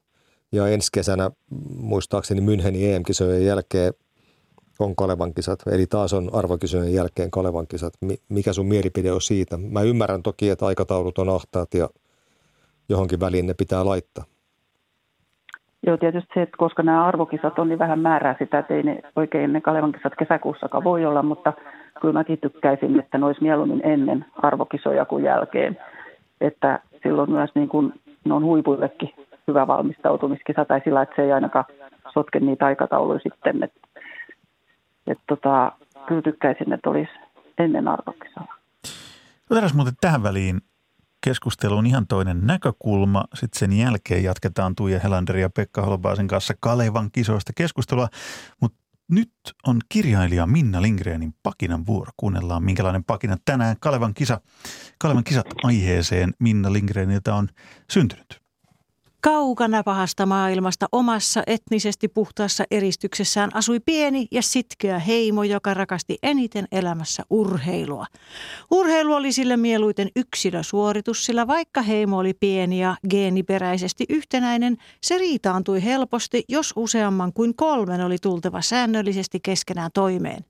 [0.52, 1.32] Ja ensi kesänä,
[1.76, 3.94] muistaakseni Münchenin EM-kisojen jälkeen
[4.80, 7.94] on Kalevan kisat, eli taas on arvokisojen jälkeen Kalevan kisat.
[8.30, 9.58] Mikä sun mielipide on siitä?
[9.58, 11.90] Mä ymmärrän toki, että aikataulut on ahtaat ja
[12.90, 14.26] johonkin väliin ne pitää laittaa.
[15.88, 19.02] Joo, tietysti se, että koska nämä arvokisat on, niin vähän määrää sitä, että ei ne
[19.16, 21.54] oikein ne Kalevan kisat kesäkuussakaan voi olla, mutta
[22.02, 25.78] kyllä mäkin tykkäisin, että ne olisi mieluummin ennen arvokisoja kuin jälkeen.
[26.42, 27.94] Että silloin myös niin kuin,
[28.26, 29.14] ne on huipuillekin
[29.48, 31.66] hyvä valmistautumiskisa tai sillä, että se ei ainakaan
[32.14, 33.64] sotke niitä aikatauluja sitten.
[33.64, 33.80] Että,
[35.08, 35.72] että tota,
[36.08, 37.12] kyllä tykkäisin, että olisi
[37.58, 38.54] ennen arvokisoja.
[39.52, 40.62] Otetaan muuten tähän väliin
[41.22, 43.26] keskusteluun ihan toinen näkökulma.
[43.34, 48.08] Sitten sen jälkeen jatketaan Tuija Helander ja Pekka Holbaasen kanssa Kalevan kisoista keskustelua.
[48.62, 48.78] Mutta
[49.12, 49.32] nyt
[49.68, 52.12] on kirjailija Minna Lindgrenin pakinan vuoro.
[52.18, 54.42] Kuunnellaan, minkälainen pakina tänään Kalevan, kisa,
[55.00, 57.50] Kalevan kisat aiheeseen Minna Lindgreniltä on
[57.92, 58.41] syntynyt.
[59.24, 66.68] Kaukana pahasta maailmasta omassa etnisesti puhtaassa eristyksessään asui pieni ja sitkeä heimo, joka rakasti eniten
[66.72, 68.06] elämässä urheilua.
[68.72, 75.84] Urheilu oli sille mieluiten yksilösuoritus, sillä vaikka heimo oli pieni ja geeniperäisesti yhtenäinen, se riitaantui
[75.84, 80.46] helposti, jos useamman kuin kolmen oli tultava säännöllisesti keskenään toimeen.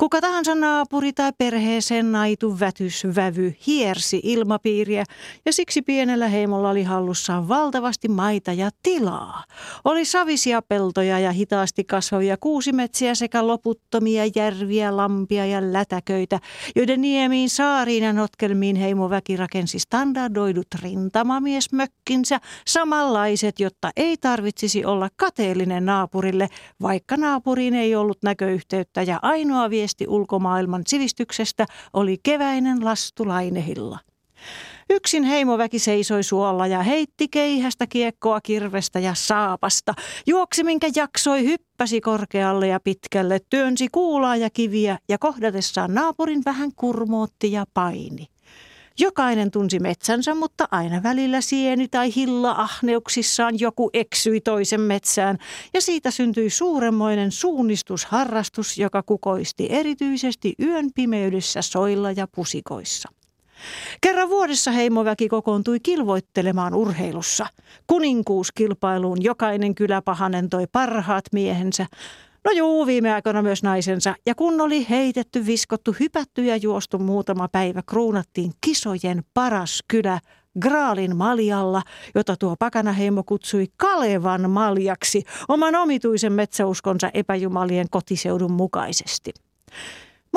[0.00, 5.04] Kuka tahansa naapuri tai perheeseen naitu vätys vävy hiersi ilmapiiriä
[5.46, 9.44] ja siksi pienellä heimolla oli hallussaan valtavasti maita ja tilaa.
[9.84, 16.38] Oli savisia peltoja ja hitaasti kasvavia kuusimetsiä sekä loputtomia järviä, lampia ja lätäköitä,
[16.76, 25.86] joiden niemiin, saariin ja notkelmiin heimoväki rakensi standardoidut rintamamiesmökkinsä, samanlaiset, jotta ei tarvitsisi olla kateellinen
[25.86, 26.48] naapurille,
[26.82, 33.98] vaikka naapuriin ei ollut näköyhteyttä ja ainoa viesti viesti ulkomaailman sivistyksestä oli keväinen lastu lainehilla.
[34.90, 39.94] Yksin heimoväki seisoi suolla ja heitti keihästä kiekkoa kirvestä ja saapasta.
[40.26, 46.70] Juoksi minkä jaksoi, hyppäsi korkealle ja pitkälle, työnsi kuulaa ja kiviä ja kohdatessaan naapurin vähän
[46.76, 48.26] kurmootti ja paini.
[49.00, 55.38] Jokainen tunsi metsänsä, mutta aina välillä sieni tai hilla ahneuksissaan joku eksyi toisen metsään
[55.74, 63.08] ja siitä syntyi suuremmoinen suunnistusharrastus, joka kukoisti erityisesti yön pimeydessä soilla ja pusikoissa.
[64.00, 67.46] Kerran vuodessa heimoväki kokoontui kilvoittelemaan urheilussa.
[67.86, 71.86] Kuninkuuskilpailuun jokainen kylä pahanentoi parhaat miehensä,
[72.44, 74.14] No juu, viime aikoina myös naisensa.
[74.26, 80.20] Ja kun oli heitetty, viskottu, hypätty ja juostu muutama päivä, kruunattiin kisojen paras kylä
[80.60, 81.82] Graalin maljalla,
[82.14, 89.32] jota tuo pakanaheimo kutsui Kalevan maljaksi oman omituisen metsäuskonsa epäjumalien kotiseudun mukaisesti.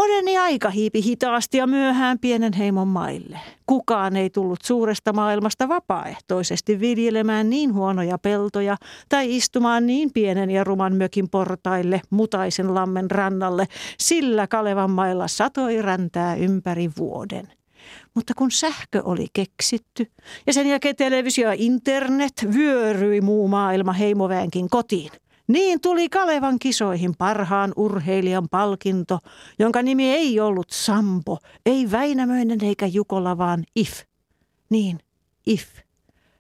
[0.02, 3.40] Moderni aika hiipi hitaasti ja myöhään pienen heimon maille.
[3.66, 8.78] Kukaan ei tullut suuresta maailmasta vapaaehtoisesti viljelemään niin huonoja peltoja
[9.10, 13.66] tai istumaan niin pienen ja ruman mökin portaille mutaisen lammen rannalle,
[13.98, 17.48] sillä Kalevan mailla satoi räntää ympäri vuoden.
[18.16, 20.12] Mutta kun sähkö oli keksitty
[20.48, 25.12] ja sen jälkeen televisio ja internet vyöryi muu maailma heimoväenkin kotiin–
[25.52, 29.20] niin tuli Kalevan kisoihin parhaan urheilijan palkinto,
[29.60, 34.04] jonka nimi ei ollut Sampo, ei Väinämöinen eikä Jukola, vaan If.
[34.70, 35.00] Niin,
[35.48, 35.68] If.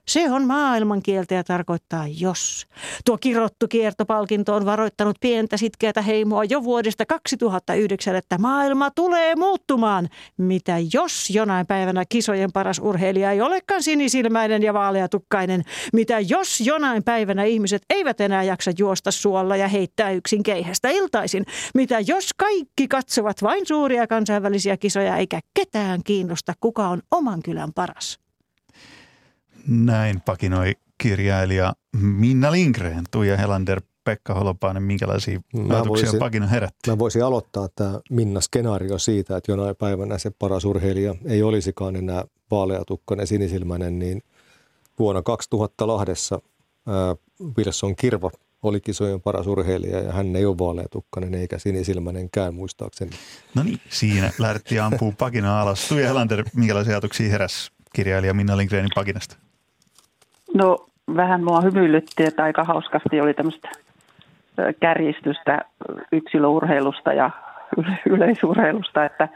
[0.07, 2.67] Se on maailmankieltä ja tarkoittaa jos.
[3.05, 10.09] Tuo kirottu kiertopalkinto on varoittanut pientä sitkeätä heimoa jo vuodesta 2009, että maailma tulee muuttumaan.
[10.37, 15.63] Mitä jos jonain päivänä kisojen paras urheilija ei olekaan sinisilmäinen ja vaaleatukkainen?
[15.93, 21.45] Mitä jos jonain päivänä ihmiset eivät enää jaksa juosta suolla ja heittää yksin keihästä iltaisin?
[21.73, 27.73] Mitä jos kaikki katsovat vain suuria kansainvälisiä kisoja eikä ketään kiinnosta, kuka on oman kylän
[27.73, 28.30] paras?
[29.67, 33.03] Näin pakinoi kirjailija Minna Lindgren.
[33.11, 36.89] Tuija Helander Pekka Holopainen, minkälaisia Mä ajatuksia voisin- pakina herätti?
[36.89, 41.95] Mä voisin aloittaa tämä Minna skenaario siitä, että jonain päivänä se paras urheilija ei olisikaan
[41.95, 44.21] enää vaaleatukkainen sinisilmäinen, niin
[44.99, 46.41] vuonna 2000 Lahdessa
[46.87, 47.15] ää,
[47.57, 48.31] Wilson Kirva
[48.63, 53.11] oli kisojen paras urheilija ja hän ei ole vaaleatukkainen eikä sinisilmäinenkään muistaakseni.
[53.55, 55.87] No niin, siinä lähdettiin ampuu pakina alas.
[55.87, 59.35] Tuija Helander, minkälaisia ajatuksia heräs kirjailija Minna Lindgrenin pakinasta?
[60.53, 60.77] No
[61.15, 63.69] vähän mua hymyilytti, että aika hauskasti oli tämmöistä
[64.79, 65.61] kärjistystä
[66.11, 67.29] yksilöurheilusta ja
[67.77, 69.29] yle- yleisurheilusta, että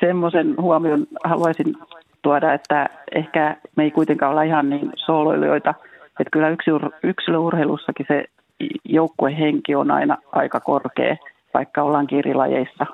[0.00, 1.74] semmoisen huomion haluaisin
[2.22, 5.74] tuoda, että ehkä me ei kuitenkaan olla ihan niin sooloilijoita,
[6.20, 8.24] että kyllä yksilö- yksilöurheilussakin se
[8.84, 11.16] joukkuehenki on aina aika korkea,
[11.54, 12.86] vaikka ollaan irilajeissa.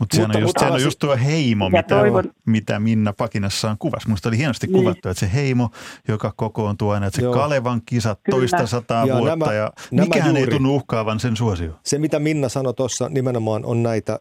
[0.00, 2.80] Mutta sehän, Mutta- on just, mutta sehän on just tuo heimo, Ja mitä, toivon- mitä
[2.80, 4.08] Minna pakinassaan kuvasi.
[4.08, 4.74] Musta oli hienosti Niin.
[4.74, 5.70] kuvattu, että se heimo,
[6.08, 7.34] joka kokoontuu aina, että se Joo.
[7.34, 8.38] Kalevan kisat Kyllä.
[8.38, 10.52] toista sataa Ja vuotta nämä- ja nämä mikään ei juuri.
[10.56, 11.72] tunnu uhkaavan sen suosio.
[11.84, 14.20] Se, mitä Minna sanoi tuossa nimenomaan on näitä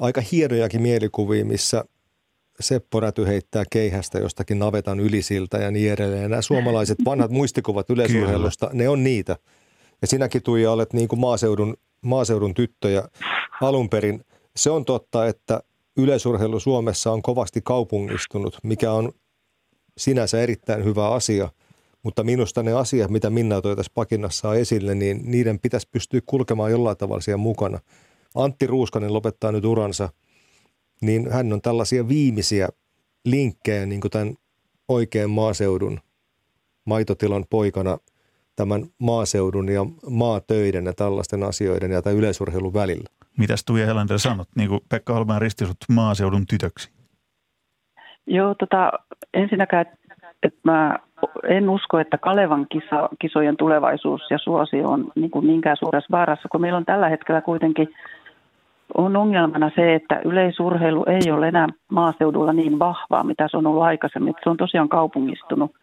[0.00, 1.84] aika hienojakin mielikuvia, missä
[2.60, 6.22] Seppo Räty heittää keihästä jostakin navetan ylisiltä ja niin edelleen.
[6.22, 9.36] Ja nämä suomalaiset vanhat muistikuvat yleisurheilusta, ne on niitä.
[10.02, 13.02] Ja sinäkin Tuija olet niin kuin maaseudun, maaseudun tyttöjä
[13.62, 14.24] alun perin.
[14.56, 15.60] Se on totta, että
[15.96, 19.12] yleisurheilu Suomessa on kovasti kaupungistunut, mikä on
[19.98, 21.48] sinänsä erittäin hyvä asia.
[22.02, 26.70] Mutta minusta ne asiat, mitä Minna toi tässä pakinnassa esille, niin niiden pitäisi pystyä kulkemaan
[26.70, 27.80] jollain tavalla siellä mukana.
[28.34, 30.08] Antti Ruuskanen lopettaa nyt uransa,
[31.00, 32.68] niin hän on tällaisia viimeisiä
[33.24, 34.34] linkkejä niin kuin tämän
[34.88, 36.00] oikean maaseudun
[36.84, 37.98] maitotilan poikana
[38.56, 43.15] tämän maaseudun ja maatöiden ja tällaisten asioiden ja tämän yleisurheilun välillä.
[43.38, 46.90] Mitäs Tuija Helander sanot, niin kuin Pekka Holmaan risti sut maaseudun tytöksi?
[48.26, 48.92] Joo, tota,
[49.34, 49.86] ensinnäkään,
[50.42, 50.98] että mä
[51.48, 56.48] en usko, että Kalevan kisa, kisojen tulevaisuus ja suosio on niin kuin niinkään suuressa vaarassa,
[56.48, 57.88] kun meillä on tällä hetkellä kuitenkin
[58.94, 63.82] on ongelmana se, että yleisurheilu ei ole enää maaseudulla niin vahvaa, mitä se on ollut
[63.82, 64.34] aikaisemmin.
[64.44, 65.74] Se on tosiaan kaupungistunut.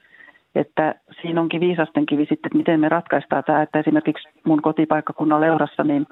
[0.55, 5.41] Että siinä onkin viisasten kivi sitten, että miten me ratkaistaan tämä, että esimerkiksi mun kotipaikkakunnan
[5.41, 6.07] Leurassa, niin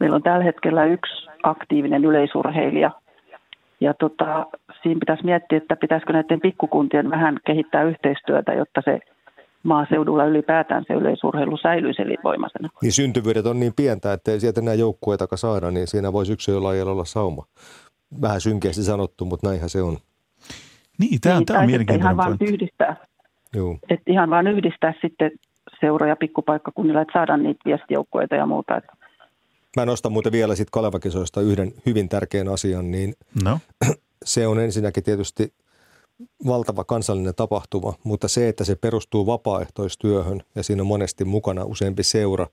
[0.00, 2.90] meillä on tällä hetkellä yksi aktiivinen yleisurheilija.
[3.80, 4.46] Ja tota,
[4.82, 9.00] siinä pitäisi miettiä, että pitäisikö näiden pikkukuntien vähän kehittää yhteistyötä, jotta se
[9.62, 12.68] maaseudulla ylipäätään se yleisurheilu säilyisi elinvoimaisena.
[12.82, 16.92] Niin syntyvyydet on niin pientä, että ei sieltä enää joukkueita saada, niin siinä voisi yksilölajilla
[16.92, 17.44] olla sauma.
[18.22, 19.96] Vähän synkeästi sanottu, mutta näinhän se on.
[20.98, 22.44] Niin, tämä, niin, tämä on mielenkiintoinen ihan vaan pointti.
[22.44, 22.96] yhdistää,
[23.54, 23.78] Joo.
[23.90, 25.30] että ihan vaan yhdistää sitten
[25.80, 28.76] seuroja pikkupaikkakunnilla, että saadaan niitä viestijoukkueita ja muuta.
[28.76, 28.92] Että
[29.78, 33.14] Mä nostan muuten vielä sitten Kalevakisoista yhden hyvin tärkeän asian, niin
[33.44, 33.58] No,
[34.24, 35.54] se on ensinnäkin tietysti
[36.46, 42.02] valtava kansallinen tapahtuma, mutta se, että se perustuu vapaaehtoistyöhön ja siinä on monesti mukana useampi
[42.02, 42.46] seura,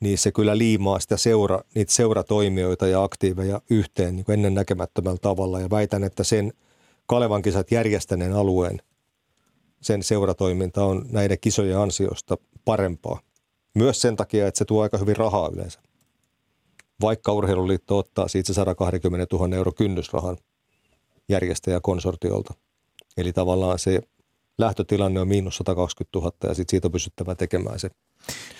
[0.00, 5.60] niin se kyllä liimaa sitä seura, niitä seuratoimijoita ja aktiiveja yhteen niin ennen näkemättömällä tavalla.
[5.60, 6.52] Ja väitän, että sen
[7.06, 8.82] Kalevan kisat järjestäneen alueen,
[9.80, 13.20] sen seuratoiminta on näiden kisojen ansiosta parempaa.
[13.74, 15.80] Myös sen takia, että se tuo aika hyvin rahaa yleensä.
[17.02, 20.36] Vaikka Urheiluliitto ottaa siitä se 120 000 euro kynnysrahan
[21.28, 22.54] järjestäjäkonsortiolta.
[23.16, 24.00] Eli tavallaan se
[24.58, 27.90] lähtötilanne on miinus 120 000 ja sitten siitä on pystyttävä tekemään se.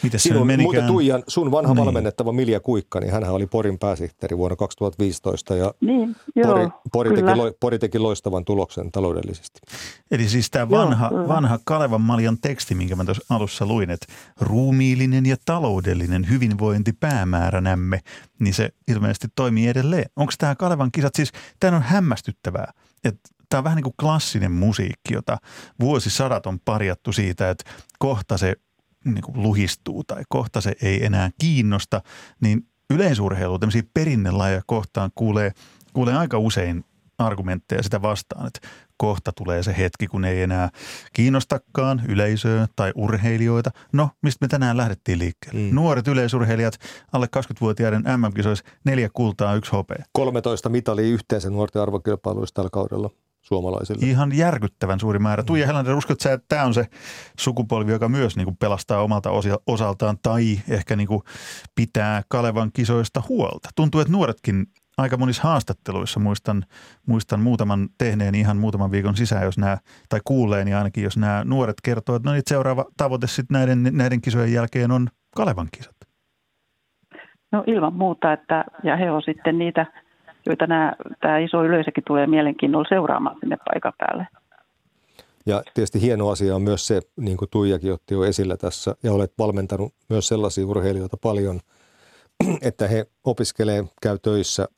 [0.02, 0.60] Miten se menikään?
[0.62, 1.84] muuten Tuijan, sun vanha Niin.
[1.84, 7.10] valmennettava Milja Kuikka, niin hänhän oli Porin pääsihteeri vuonna 2015 ja niin, joo, Pori, Pori,
[7.10, 7.22] kyllä.
[7.32, 9.60] teki, lo- Pori teki loistavan tuloksen taloudellisesti.
[10.10, 11.28] Eli siis tämä Joo, vanha, kyllä.
[11.28, 14.06] vanha Kalevan Maljan teksti, minkä mä tuossa alussa luin, että
[14.40, 18.00] ruumiillinen ja taloudellinen hyvinvointi päämääränämme,
[18.40, 20.04] niin se ilmeisesti toimii edelleen.
[20.16, 22.72] Onko tämä Kalevan kisat, siis tämä on hämmästyttävää,
[23.04, 25.38] että tämä on vähän niin kuin klassinen musiikki, jota
[25.80, 28.54] vuosisadat on parjattu siitä, että kohta se
[29.04, 32.02] niin kuin luhistuu tai kohta se ei enää kiinnosta,
[32.40, 35.52] niin yleisurheilu, tämmöisiä perinnelajeja kohtaan kuulee,
[35.92, 36.84] kuulee aika usein
[37.18, 40.68] argumentteja sitä vastaan, että kohta tulee se hetki, kun ei enää
[41.12, 43.70] kiinnostakaan yleisöä tai urheilijoita.
[43.92, 45.60] No, mistä me tänään lähdettiin liikkeelle?
[45.60, 45.74] Mm.
[45.74, 46.78] Nuoret yleisurheilijat,
[47.12, 50.04] alle 20-vuotiaiden MM-kisoissa neljä kultaa, yksi hopea.
[50.12, 53.10] 13 mitalia yhteensä nuorten arvokilpailuissa tällä kaudella
[53.48, 54.06] suomalaisille.
[54.06, 55.42] Ihan järkyttävän suuri määrä.
[55.42, 56.86] Tuija Helander, uskotko sä, että tämä on se
[57.38, 59.30] sukupolvi, joka myös niin kuin pelastaa omalta
[59.66, 61.22] osaltaan tai ehkä niin kuin
[61.74, 63.68] pitää Kalevan kisoista huolta?
[63.76, 64.66] Tuntuu, että nuoretkin
[64.98, 66.64] aika monissa haastatteluissa, muistan,
[67.06, 71.76] muistan muutaman tehneen ihan muutaman viikon sisään, jos nämä, tai kuulleeni ainakin, jos nämä nuoret
[71.84, 75.96] kertoo, että no niin, seuraava tavoite sitten näiden, näiden kisojen jälkeen on Kalevan kisat.
[77.52, 79.86] No ilman muuta, että, ja he on sitten niitä,
[80.48, 84.26] joita nämä, tämä iso yleisökin tulee mielenkiinnolla seuraamaan sinne paikan päälle.
[85.46, 89.12] Ja tietysti hieno asia on myös se, niin kuin Tuijakin otti jo esillä tässä, ja
[89.12, 91.60] olet valmentanut myös sellaisia urheilijoita paljon,
[92.62, 94.68] että he opiskelee, käy töissä,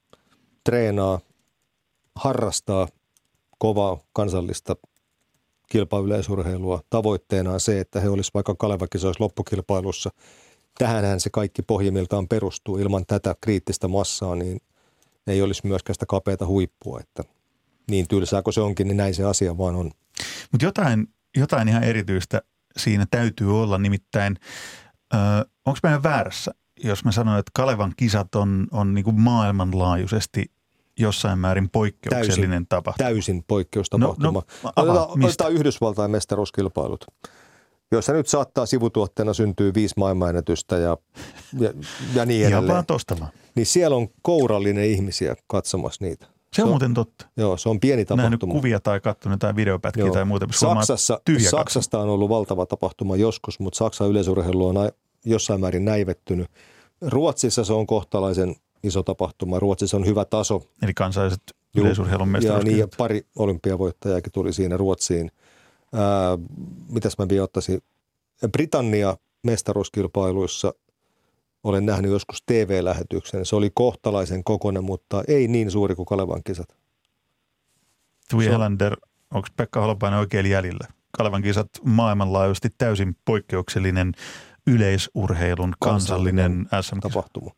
[0.64, 1.20] treenaa,
[2.16, 2.88] harrastaa
[3.58, 4.76] kovaa kansallista
[5.68, 6.80] kilpayleisurheilua.
[6.90, 10.10] Tavoitteena on se, että he olisivat vaikka Kalevakisoissa loppukilpailussa.
[10.78, 12.78] Tähänhän se kaikki pohjimmiltaan perustuu.
[12.78, 14.60] Ilman tätä kriittistä massaa niin
[15.30, 17.00] ei olisi myöskään sitä kapeata huippua.
[17.00, 17.22] Että
[17.90, 19.90] niin tylsää kuin se onkin, niin näin se asia vaan on.
[20.52, 22.42] Mutta jotain, jotain ihan erityistä
[22.76, 24.36] siinä täytyy olla, nimittäin
[25.66, 26.50] onko meidän väärässä,
[26.84, 30.50] jos mä sanon, että Kalevan kisat on, on niin kuin maailmanlaajuisesti
[30.98, 33.08] jossain määrin poikkeuksellinen täysin, tapahtuma.
[33.08, 34.32] Täysin poikkeustapahtuma.
[34.32, 37.04] No, no, avaa, otetaan, otetaan Yhdysvaltain mestaruuskilpailut
[37.92, 40.96] jossa nyt saattaa sivutuotteena syntyä viisi maailmanennätystä ja,
[41.58, 41.72] ja,
[42.14, 42.64] ja niin edelleen.
[42.64, 43.30] Ihan vaan tosta vaan.
[43.54, 46.26] Niin siellä on kourallinen ihmisiä katsomassa niitä.
[46.26, 47.26] Se on, se on muuten totta.
[47.36, 48.22] Joo, se on pieni tapahtuma.
[48.22, 50.14] Nähnyt kuvia tai katsonut jotain videopätkiä joo.
[50.14, 50.46] tai muuta.
[50.50, 54.76] Saksassa, Saksasta on ollut valtava tapahtuma joskus, mutta Saksan yleisurheilu on
[55.24, 56.50] jossain määrin näivettynyt.
[57.00, 59.58] Ruotsissa se on kohtalaisen iso tapahtuma.
[59.58, 60.62] Ruotsissa on hyvä taso.
[60.82, 61.42] Eli kansalliset
[61.76, 65.30] yleisurheilun Ja, niin, ja pari olympiavoittajaakin tuli siinä Ruotsiin.
[65.92, 66.38] Ää,
[66.88, 67.82] mitäs mä vielä ottaisin?
[68.52, 70.74] Britannia mestaruuskilpailuissa
[71.64, 73.46] olen nähnyt joskus TV-lähetyksen.
[73.46, 76.68] Se oli kohtalaisen kokonen, mutta ei niin suuri kuin Kalevan kisat.
[78.30, 78.96] Tui Helander,
[79.34, 80.86] onko Pekka Holopainen oikein jäljellä?
[81.18, 84.12] Kalevan kisat maailmanlaajuisesti täysin poikkeuksellinen
[84.66, 87.50] yleisurheilun kansallinen, kansallinen SM-tapahtuma.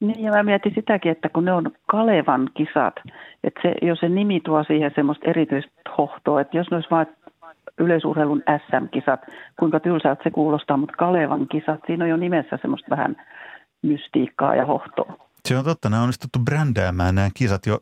[0.00, 2.94] Niin, ja mä mietin sitäkin, että kun ne on Kalevan kisat,
[3.44, 7.06] että se, jos se nimi tuo siihen semmoista erityistä hohtoa, että jos ne olisi vain
[7.78, 9.20] yleisurheilun SM-kisat,
[9.58, 13.16] kuinka tylsältä se kuulostaa, mutta Kalevan kisat, siinä on jo nimessä semmoista vähän
[13.82, 15.28] mystiikkaa ja hohtoa.
[15.48, 17.78] Se on totta, nämä on onnistuttu brändäämään nämä kisat jo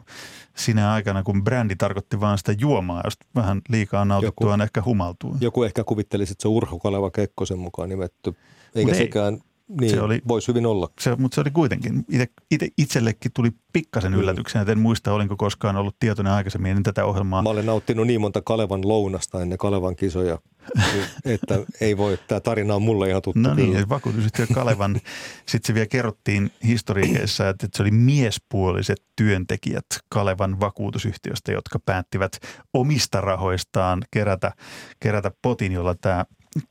[0.55, 5.37] sinä aikana, kun brändi tarkoitti vain sitä juomaa, josta vähän liikaa nautittua on ehkä humaltuu.
[5.41, 8.35] Joku ehkä kuvittelisi, että se Urho Kaleva Kekkosen mukaan nimetty,
[8.75, 10.89] eikä Mut sekään ei niin, se oli, voisi hyvin olla.
[11.01, 14.19] Se, mutta se oli kuitenkin, itse, itse, itsellekin tuli pikkasen mm.
[14.19, 17.43] yllätyksenä, että en muista, olinko koskaan ollut tietoinen aikaisemmin ennen tätä ohjelmaa.
[17.43, 20.39] Mä olen nauttinut niin monta Kalevan lounasta ennen Kalevan kisoja,
[21.25, 23.41] että ei voi, tämä tarina on mulle ihan tuttu.
[23.41, 25.01] No niin, vakuutusyhtiö Kalevan,
[25.47, 32.33] sitten se vielä kerrottiin historiikeissa, että, että se oli miespuoliset työntekijät Kalevan vakuutusyhtiöstä, jotka päättivät
[32.75, 34.53] omista rahoistaan kerätä,
[35.01, 36.25] kerätä potin, jolla tämä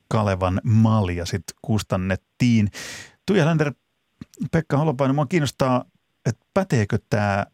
[0.08, 2.70] Kalevan malja sitten kustannettiin.
[3.26, 3.74] Tuija Länder,
[4.52, 5.86] Pekka Holopainen, minua kiinnostaa,
[6.26, 7.46] että päteekö tämä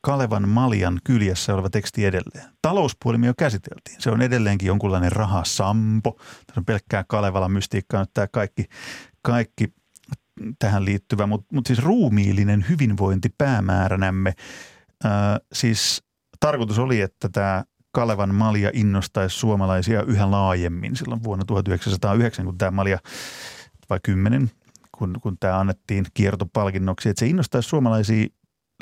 [0.00, 2.44] Kalevan maljan kyljessä oleva teksti edelleen.
[2.62, 3.96] Talouspuoli me jo käsiteltiin.
[4.02, 6.12] Se on edelleenkin jonkunlainen rahasampo.
[6.46, 8.64] Tässä on pelkkää Kalevala mystiikkaa nyt tämä kaikki,
[9.22, 9.72] kaikki
[10.58, 14.34] tähän liittyvä, mutta mut siis ruumiillinen hyvinvointi päämääränämme.
[15.04, 15.12] Äh,
[15.52, 16.02] siis
[16.40, 22.70] tarkoitus oli, että tämä Kalevan malja innostaisi suomalaisia yhä laajemmin silloin vuonna 1909, kun tämä
[22.70, 22.98] malja,
[23.90, 24.50] vai 10,
[24.98, 28.26] kun, kun tämä annettiin kiertopalkinnoksi, että se innostaisi suomalaisia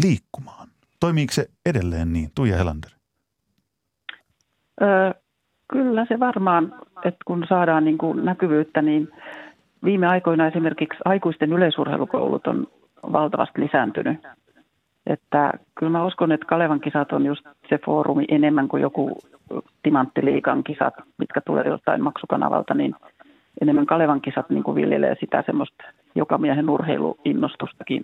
[0.02, 0.68] liikkumaan.
[1.00, 2.90] Toimiiko se edelleen niin, Tuija Helander?
[4.82, 5.12] Öö,
[5.72, 9.08] kyllä se varmaan, että kun saadaan niin kuin näkyvyyttä, niin
[9.84, 12.66] viime aikoina esimerkiksi aikuisten yleisurheilukoulut on
[13.12, 14.20] valtavasti lisääntynyt.
[15.06, 19.18] Että kyllä mä uskon, että Kalevan kisat on just se foorumi enemmän kuin joku
[19.82, 22.94] timanttiliikan kisat, mitkä tulee jostain maksukanavalta, niin
[23.60, 28.02] enemmän Kalevan kisat niin kuin viljelee sitä semmoista jokamiehen urheiluinnostustakin.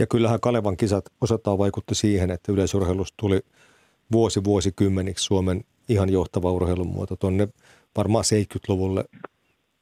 [0.00, 3.40] Ja kyllähän Kalevan kisat osataan vaikutti siihen, että yleisurheilusta tuli
[4.12, 7.16] vuosi vuosikymmeniksi Suomen ihan johtava urheilun muoto.
[7.16, 7.48] Tuonne
[7.96, 9.04] varmaan 70-luvulle,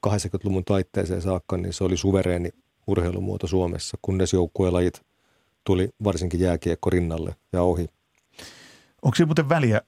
[0.06, 2.50] 80-luvun taitteeseen saakka, niin se oli suvereeni
[2.86, 5.00] urheilumuoto Suomessa, kunnes joukkuelajit–
[5.64, 7.86] tuli varsinkin jääkiekko rinnalle ja ohi.
[9.02, 9.80] Onko siinä muuten väliä,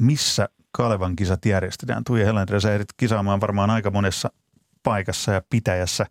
[0.00, 2.04] missä Kalevan kisat järjestetään?
[2.04, 4.28] Tuija Helander, sä ehdit kisaamaan varmaan aika monessa
[4.82, 6.06] paikassa ja pitäjässä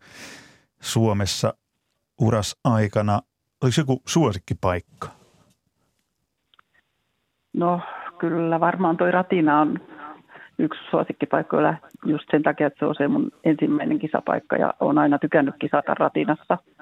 [0.82, 1.54] Suomessa
[2.22, 3.22] uras aikana.
[3.64, 5.08] Oliko joku suosikkipaikka?
[7.54, 7.82] No
[8.20, 9.80] kyllä varmaan toi Ratina on
[10.60, 11.76] yksi suosikkipaikkoilla
[12.06, 15.94] just sen takia, että se on se mun ensimmäinen kisapaikka ja olen aina tykännyt kisata
[15.94, 16.58] Ratinassa–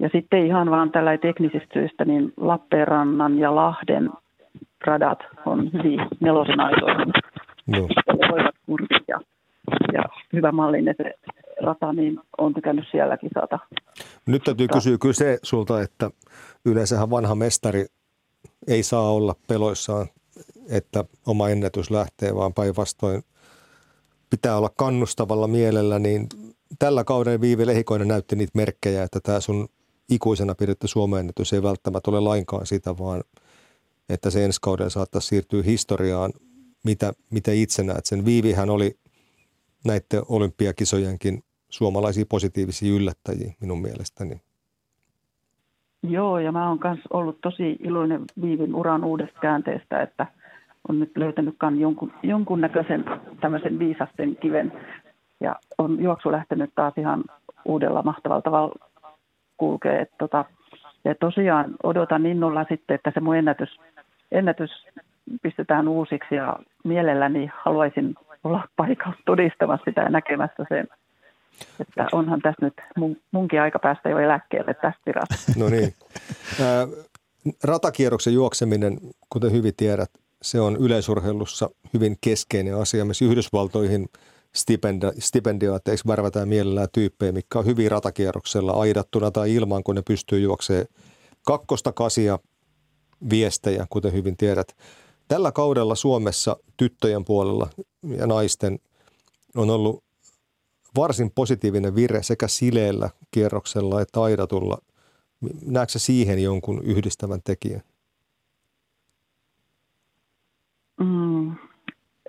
[0.00, 4.10] ja sitten ihan vaan tällä teknisistä syistä, niin Lappeenrannan ja Lahden
[4.86, 7.12] radat on hyvin nelosen aitoihin.
[8.30, 9.20] Voivat kurvit ja,
[9.92, 11.14] ja hyvä mallinen se
[11.62, 13.58] rata, niin on tykännyt sielläkin saada.
[14.26, 16.10] Nyt täytyy kysyä kyllä se sulta, että
[16.64, 17.84] yleensähän vanha mestari
[18.68, 20.06] ei saa olla peloissaan,
[20.70, 23.22] että oma ennätys lähtee, vaan päinvastoin
[24.30, 26.26] pitää olla kannustavalla mielellä, niin
[26.78, 29.68] tällä kauden Viivi Lehikoinen näytti niitä merkkejä, että tämä sun
[30.10, 33.22] ikuisena pidetty Suomen ennätys ei välttämättä ole lainkaan sitä, vaan
[34.08, 36.32] että se ensi kauden saattaa siirtyä historiaan
[36.84, 38.24] mitä, mitä itse näet sen.
[38.24, 38.94] Viivihän oli
[39.86, 44.40] näiden olympiakisojenkin suomalaisia positiivisia yllättäjiä minun mielestäni.
[46.02, 50.26] Joo, ja mä oon myös ollut tosi iloinen Viivin uran uudesta käänteestä, että
[50.88, 53.04] on nyt löytänyt jonkun, jonkunnäköisen
[53.40, 54.72] tämmöisen viisasten kiven
[55.40, 57.24] ja on juoksu lähtenyt taas ihan
[57.64, 58.89] uudella mahtavalla tavalla
[59.60, 60.00] kulkee.
[60.00, 60.44] Et tota,
[61.04, 63.80] ja tosiaan odotan innolla sitten, että se mun ennätys,
[64.32, 64.70] ennätys
[65.42, 70.88] pistetään uusiksi ja mielelläni haluaisin olla paikalla todistamassa sitä ja näkemässä sen.
[71.80, 75.34] Että onhan tässä nyt mun, munkin aika päästä jo eläkkeelle tästä virasta.
[75.60, 75.92] No niin.
[77.64, 78.98] Ratakierroksen juokseminen,
[79.30, 80.10] kuten hyvin tiedät,
[80.42, 83.04] se on yleisurheilussa hyvin keskeinen asia.
[83.04, 84.08] Myös Yhdysvaltoihin
[85.18, 90.86] stipendioateiksi värvätään mielellään tyyppejä, mikä on hyvin ratakierroksella aidattuna tai ilman, kun ne pystyy juoksemaan
[91.46, 92.38] kakkosta kasia
[93.30, 94.76] viestejä, kuten hyvin tiedät.
[95.28, 97.70] Tällä kaudella Suomessa tyttöjen puolella
[98.16, 98.78] ja naisten
[99.56, 100.04] on ollut
[100.96, 104.78] varsin positiivinen vire sekä sileellä kierroksella että aidatulla.
[105.66, 107.82] Näetkö siihen jonkun yhdistävän tekijän?
[111.00, 111.56] Mm,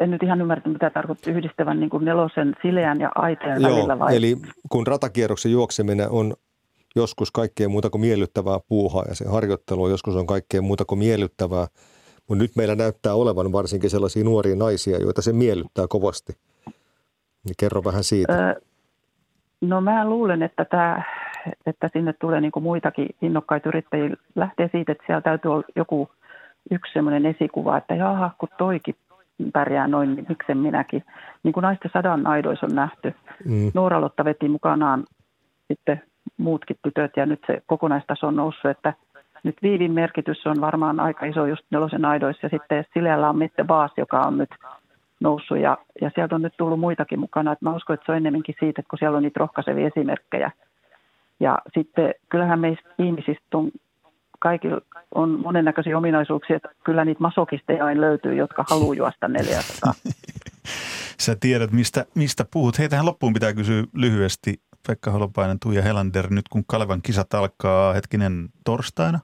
[0.01, 3.99] en nyt ihan ymmärtänyt, mitä tarkoittaa yhdistävän niin kuin nelosen sileän ja aiteen Joo, välillä.
[3.99, 4.15] Vai?
[4.15, 4.37] eli
[4.69, 6.33] kun ratakierroksen juokseminen on
[6.95, 11.67] joskus kaikkea muuta kuin miellyttävää puuhaa ja se harjoittelu joskus on kaikkea muuta kuin miellyttävää,
[12.27, 16.33] mutta nyt meillä näyttää olevan varsinkin sellaisia nuoria naisia, joita se miellyttää kovasti.
[17.43, 18.33] Niin kerro vähän siitä.
[18.33, 18.61] Öö,
[19.61, 21.03] no mä luulen, että, tämä,
[21.65, 24.15] että sinne tulee niin kuin muitakin innokkaita yrittäjiä.
[24.35, 26.09] Lähtee siitä, että siellä täytyy olla joku
[26.71, 28.95] yksi sellainen esikuva, että jaha, kun toikin
[29.53, 31.03] pärjää noin, niin miksen minäkin.
[31.43, 33.15] Niin kuin naisten sadan aidoissa on nähty.
[33.45, 33.71] Mm.
[33.73, 35.03] Noora-Lotta veti mukanaan
[35.67, 36.01] sitten
[36.37, 38.93] muutkin tytöt ja nyt se kokonaistaso on noussut, että
[39.43, 43.63] nyt Viivin merkitys on varmaan aika iso just nelosen aidoissa ja sitten Sileällä on Mette
[43.63, 44.49] Baas, joka on nyt
[45.19, 47.51] noussut ja, ja sieltä on nyt tullut muitakin mukana.
[47.51, 50.51] että mä uskon, että se on enemmänkin siitä, että kun siellä on niitä rohkaisevia esimerkkejä.
[51.39, 53.71] Ja sitten kyllähän meistä ihmisistä on
[54.41, 54.81] kaikilla
[55.15, 59.93] on monennäköisiä ominaisuuksia, että kyllä niitä masokisteja aina löytyy, jotka haluaa juosta 400.
[61.19, 62.79] Sä tiedät, mistä, mistä puhut.
[62.79, 64.61] Hei, tähän loppuun pitää kysyä lyhyesti.
[64.87, 69.19] Pekka Holopainen, Tuija Helander, nyt kun Kalevan kisat alkaa hetkinen torstaina,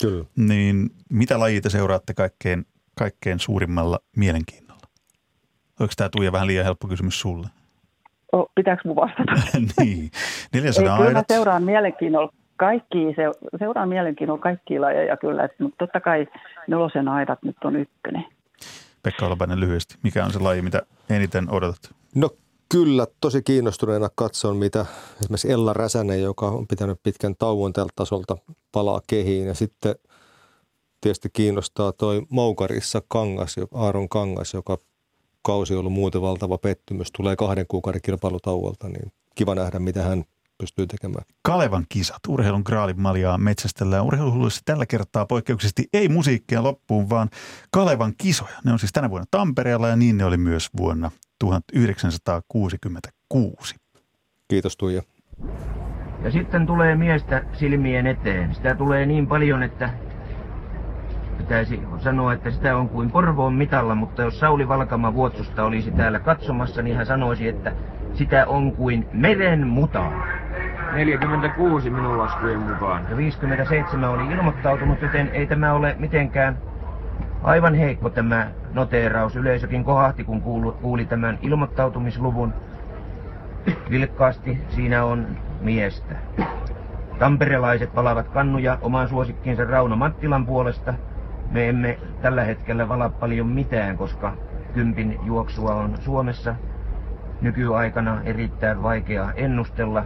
[0.00, 0.24] Kyllä.
[0.36, 2.64] niin mitä lajia te seuraatte kaikkein,
[2.98, 4.82] kaikkein suurimmalla mielenkiinnolla?
[5.80, 7.48] Oliko tämä Tuija vähän liian helppo kysymys sulle?
[8.32, 9.32] O, pitääkö mun vastata?
[9.84, 10.10] niin.
[10.54, 13.22] 400 Ei, kyllä seuraan mielenkiinnolla kaikki, se,
[13.58, 16.26] seuraan mielenkiinnolla kaikki lajeja kyllä, että, mutta totta kai
[16.68, 18.24] nelosen aidat nyt on ykkönen.
[19.02, 21.94] Pekka Olopainen lyhyesti, mikä on se laji, mitä eniten odotat?
[22.14, 22.30] No
[22.72, 24.86] kyllä, tosi kiinnostuneena katson, mitä
[25.20, 28.36] esimerkiksi Ella Räsänen, joka on pitänyt pitkän tauon tältä tasolta,
[28.72, 29.46] palaa kehiin.
[29.46, 29.94] Ja sitten
[31.00, 34.78] tietysti kiinnostaa toi Maukarissa Kangas, Aaron Kangas, joka
[35.42, 40.24] kausi on ollut muuten valtava pettymys, tulee kahden kuukauden kilpailutauolta, niin kiva nähdä, mitä hän
[40.58, 41.24] pystyy tekemään.
[41.42, 47.28] Kalevan kisat, urheilun graalin maljaa metsästellään urheiluhulluissa tällä kertaa poikkeuksellisesti ei musiikkia loppuun, vaan
[47.70, 48.54] Kalevan kisoja.
[48.64, 53.76] Ne on siis tänä vuonna Tampereella ja niin ne oli myös vuonna 1966.
[54.48, 55.02] Kiitos Tuija.
[56.22, 58.54] Ja sitten tulee miestä silmien eteen.
[58.54, 59.90] Sitä tulee niin paljon, että
[61.38, 66.20] pitäisi sanoa, että sitä on kuin Porvoon mitalla, mutta jos Sauli Valkama Vuotsusta olisi täällä
[66.20, 67.72] katsomassa, niin hän sanoisi, että
[68.18, 70.26] sitä on kuin meren mutaa.
[70.92, 73.06] 46 minun laskujen mukaan.
[73.10, 76.58] Ja 57 oli ilmoittautunut, joten ei tämä ole mitenkään
[77.42, 79.36] aivan heikko tämä noteeraus.
[79.36, 82.54] Yleisökin kohahti, kun kuuli, kuuli tämän ilmoittautumisluvun.
[83.90, 85.26] Vilkkaasti siinä on
[85.60, 86.14] miestä.
[87.18, 90.94] Tamperelaiset palavat kannuja oman suosikkiinsa Rauno Mattilan puolesta.
[91.50, 94.32] Me emme tällä hetkellä vala paljon mitään, koska
[94.74, 96.54] kympin juoksua on Suomessa
[97.40, 100.04] nykyaikana erittäin vaikea ennustella.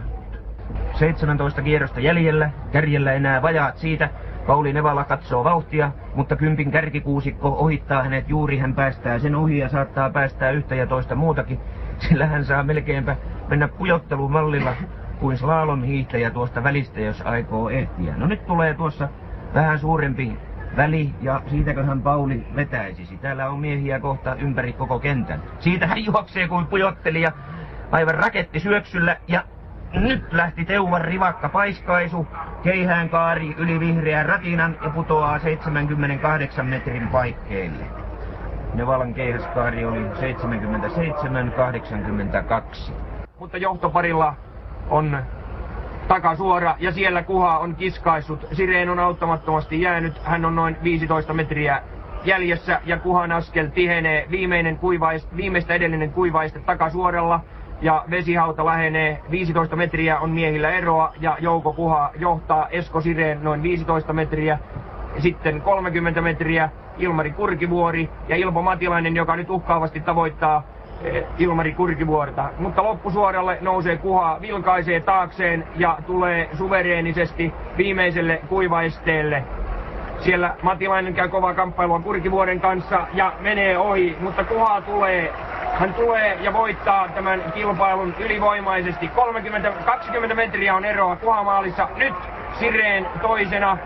[0.93, 4.09] 17 kierrosta jäljellä, kärjellä enää vajaat siitä.
[4.47, 9.69] Pauli Nevala katsoo vauhtia, mutta kympin kärkikuusikko ohittaa hänet juuri, hän päästää sen ohi ja
[9.69, 11.59] saattaa päästää yhtä ja toista muutakin.
[11.97, 13.15] Sillä hän saa melkeinpä
[13.47, 14.73] mennä pujottelumallilla
[15.19, 18.13] kuin slalom hiihtäjä tuosta välistä, jos aikoo ehtiä.
[18.17, 19.09] No nyt tulee tuossa
[19.53, 20.37] vähän suurempi
[20.77, 23.17] väli ja siitäköhän Pauli vetäisisi.
[23.17, 25.43] Täällä on miehiä kohta ympäri koko kentän.
[25.59, 27.31] Siitä hän juoksee kuin pujottelija
[27.91, 29.43] aivan raketti syöksyllä ja
[29.93, 32.27] nyt lähti Teuvan rivakka paiskaisu,
[32.63, 37.85] keihään kaari yli vihreän ratinan ja putoaa 78 metrin paikkeille.
[38.73, 40.05] Nevalan keihäskaari oli
[42.89, 42.91] 77-82.
[43.39, 44.35] Mutta johtoparilla
[44.89, 45.17] on
[46.07, 48.47] takasuora ja siellä kuha on kiskaissut.
[48.51, 50.21] Sireen on auttamattomasti jäänyt.
[50.23, 51.81] Hän on noin 15 metriä
[52.25, 54.27] jäljessä ja Kuhan askel tihenee.
[54.31, 57.39] Viimeinen kuivaist, viimeistä edellinen kuivaiste takasuoralla
[57.81, 59.19] ja vesihauta lähenee.
[59.31, 64.59] 15 metriä on miehillä eroa ja Jouko Kuha johtaa Esko Sireen noin 15 metriä.
[65.19, 70.63] Sitten 30 metriä Ilmari Kurkivuori ja Ilpo Matilainen, joka nyt uhkaavasti tavoittaa
[71.37, 72.49] Ilmari Kurkivuorta.
[72.57, 79.43] Mutta loppusuoralle nousee Kuha, vilkaisee taakseen ja tulee suvereenisesti viimeiselle kuivaisteelle.
[80.19, 85.33] Siellä Matilainen käy kovaa kamppailua Kurkivuoren kanssa ja menee ohi, mutta Kuha tulee.
[85.79, 89.07] Hän tulee ja voittaa tämän kilpailun ylivoimaisesti.
[89.07, 91.89] 30, 20 metriä on eroa Kuhamaalissa.
[91.95, 92.13] Nyt
[92.59, 93.77] Sireen toisena.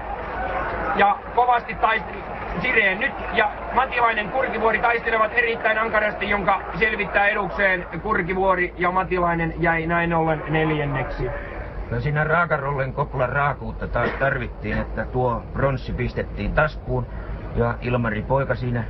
[0.96, 2.24] Ja kovasti taisteli
[2.62, 9.88] Sireen nyt ja Matilainen Kurkivuori taistelevat erittäin ankarasti, jonka selvittää edukseen Kurkivuori ja Matilainen jäi
[9.88, 11.24] näin ollen neljänneksi.
[11.92, 17.08] No siinä raakarollen Kokkolan raakuutta taas tarvittiin, että tuo pronssi pistettiin taskuun
[17.56, 18.84] ja Ilmari poika siinä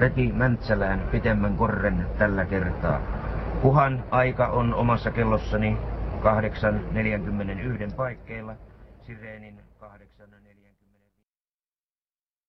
[0.00, 3.00] veti Mäntsälään pitemmän korren tällä kertaa.
[3.62, 5.76] Kuhan aika on omassa kellossani
[6.22, 8.54] 8.41 paikkeilla,
[9.02, 9.63] Sireenin 8.40.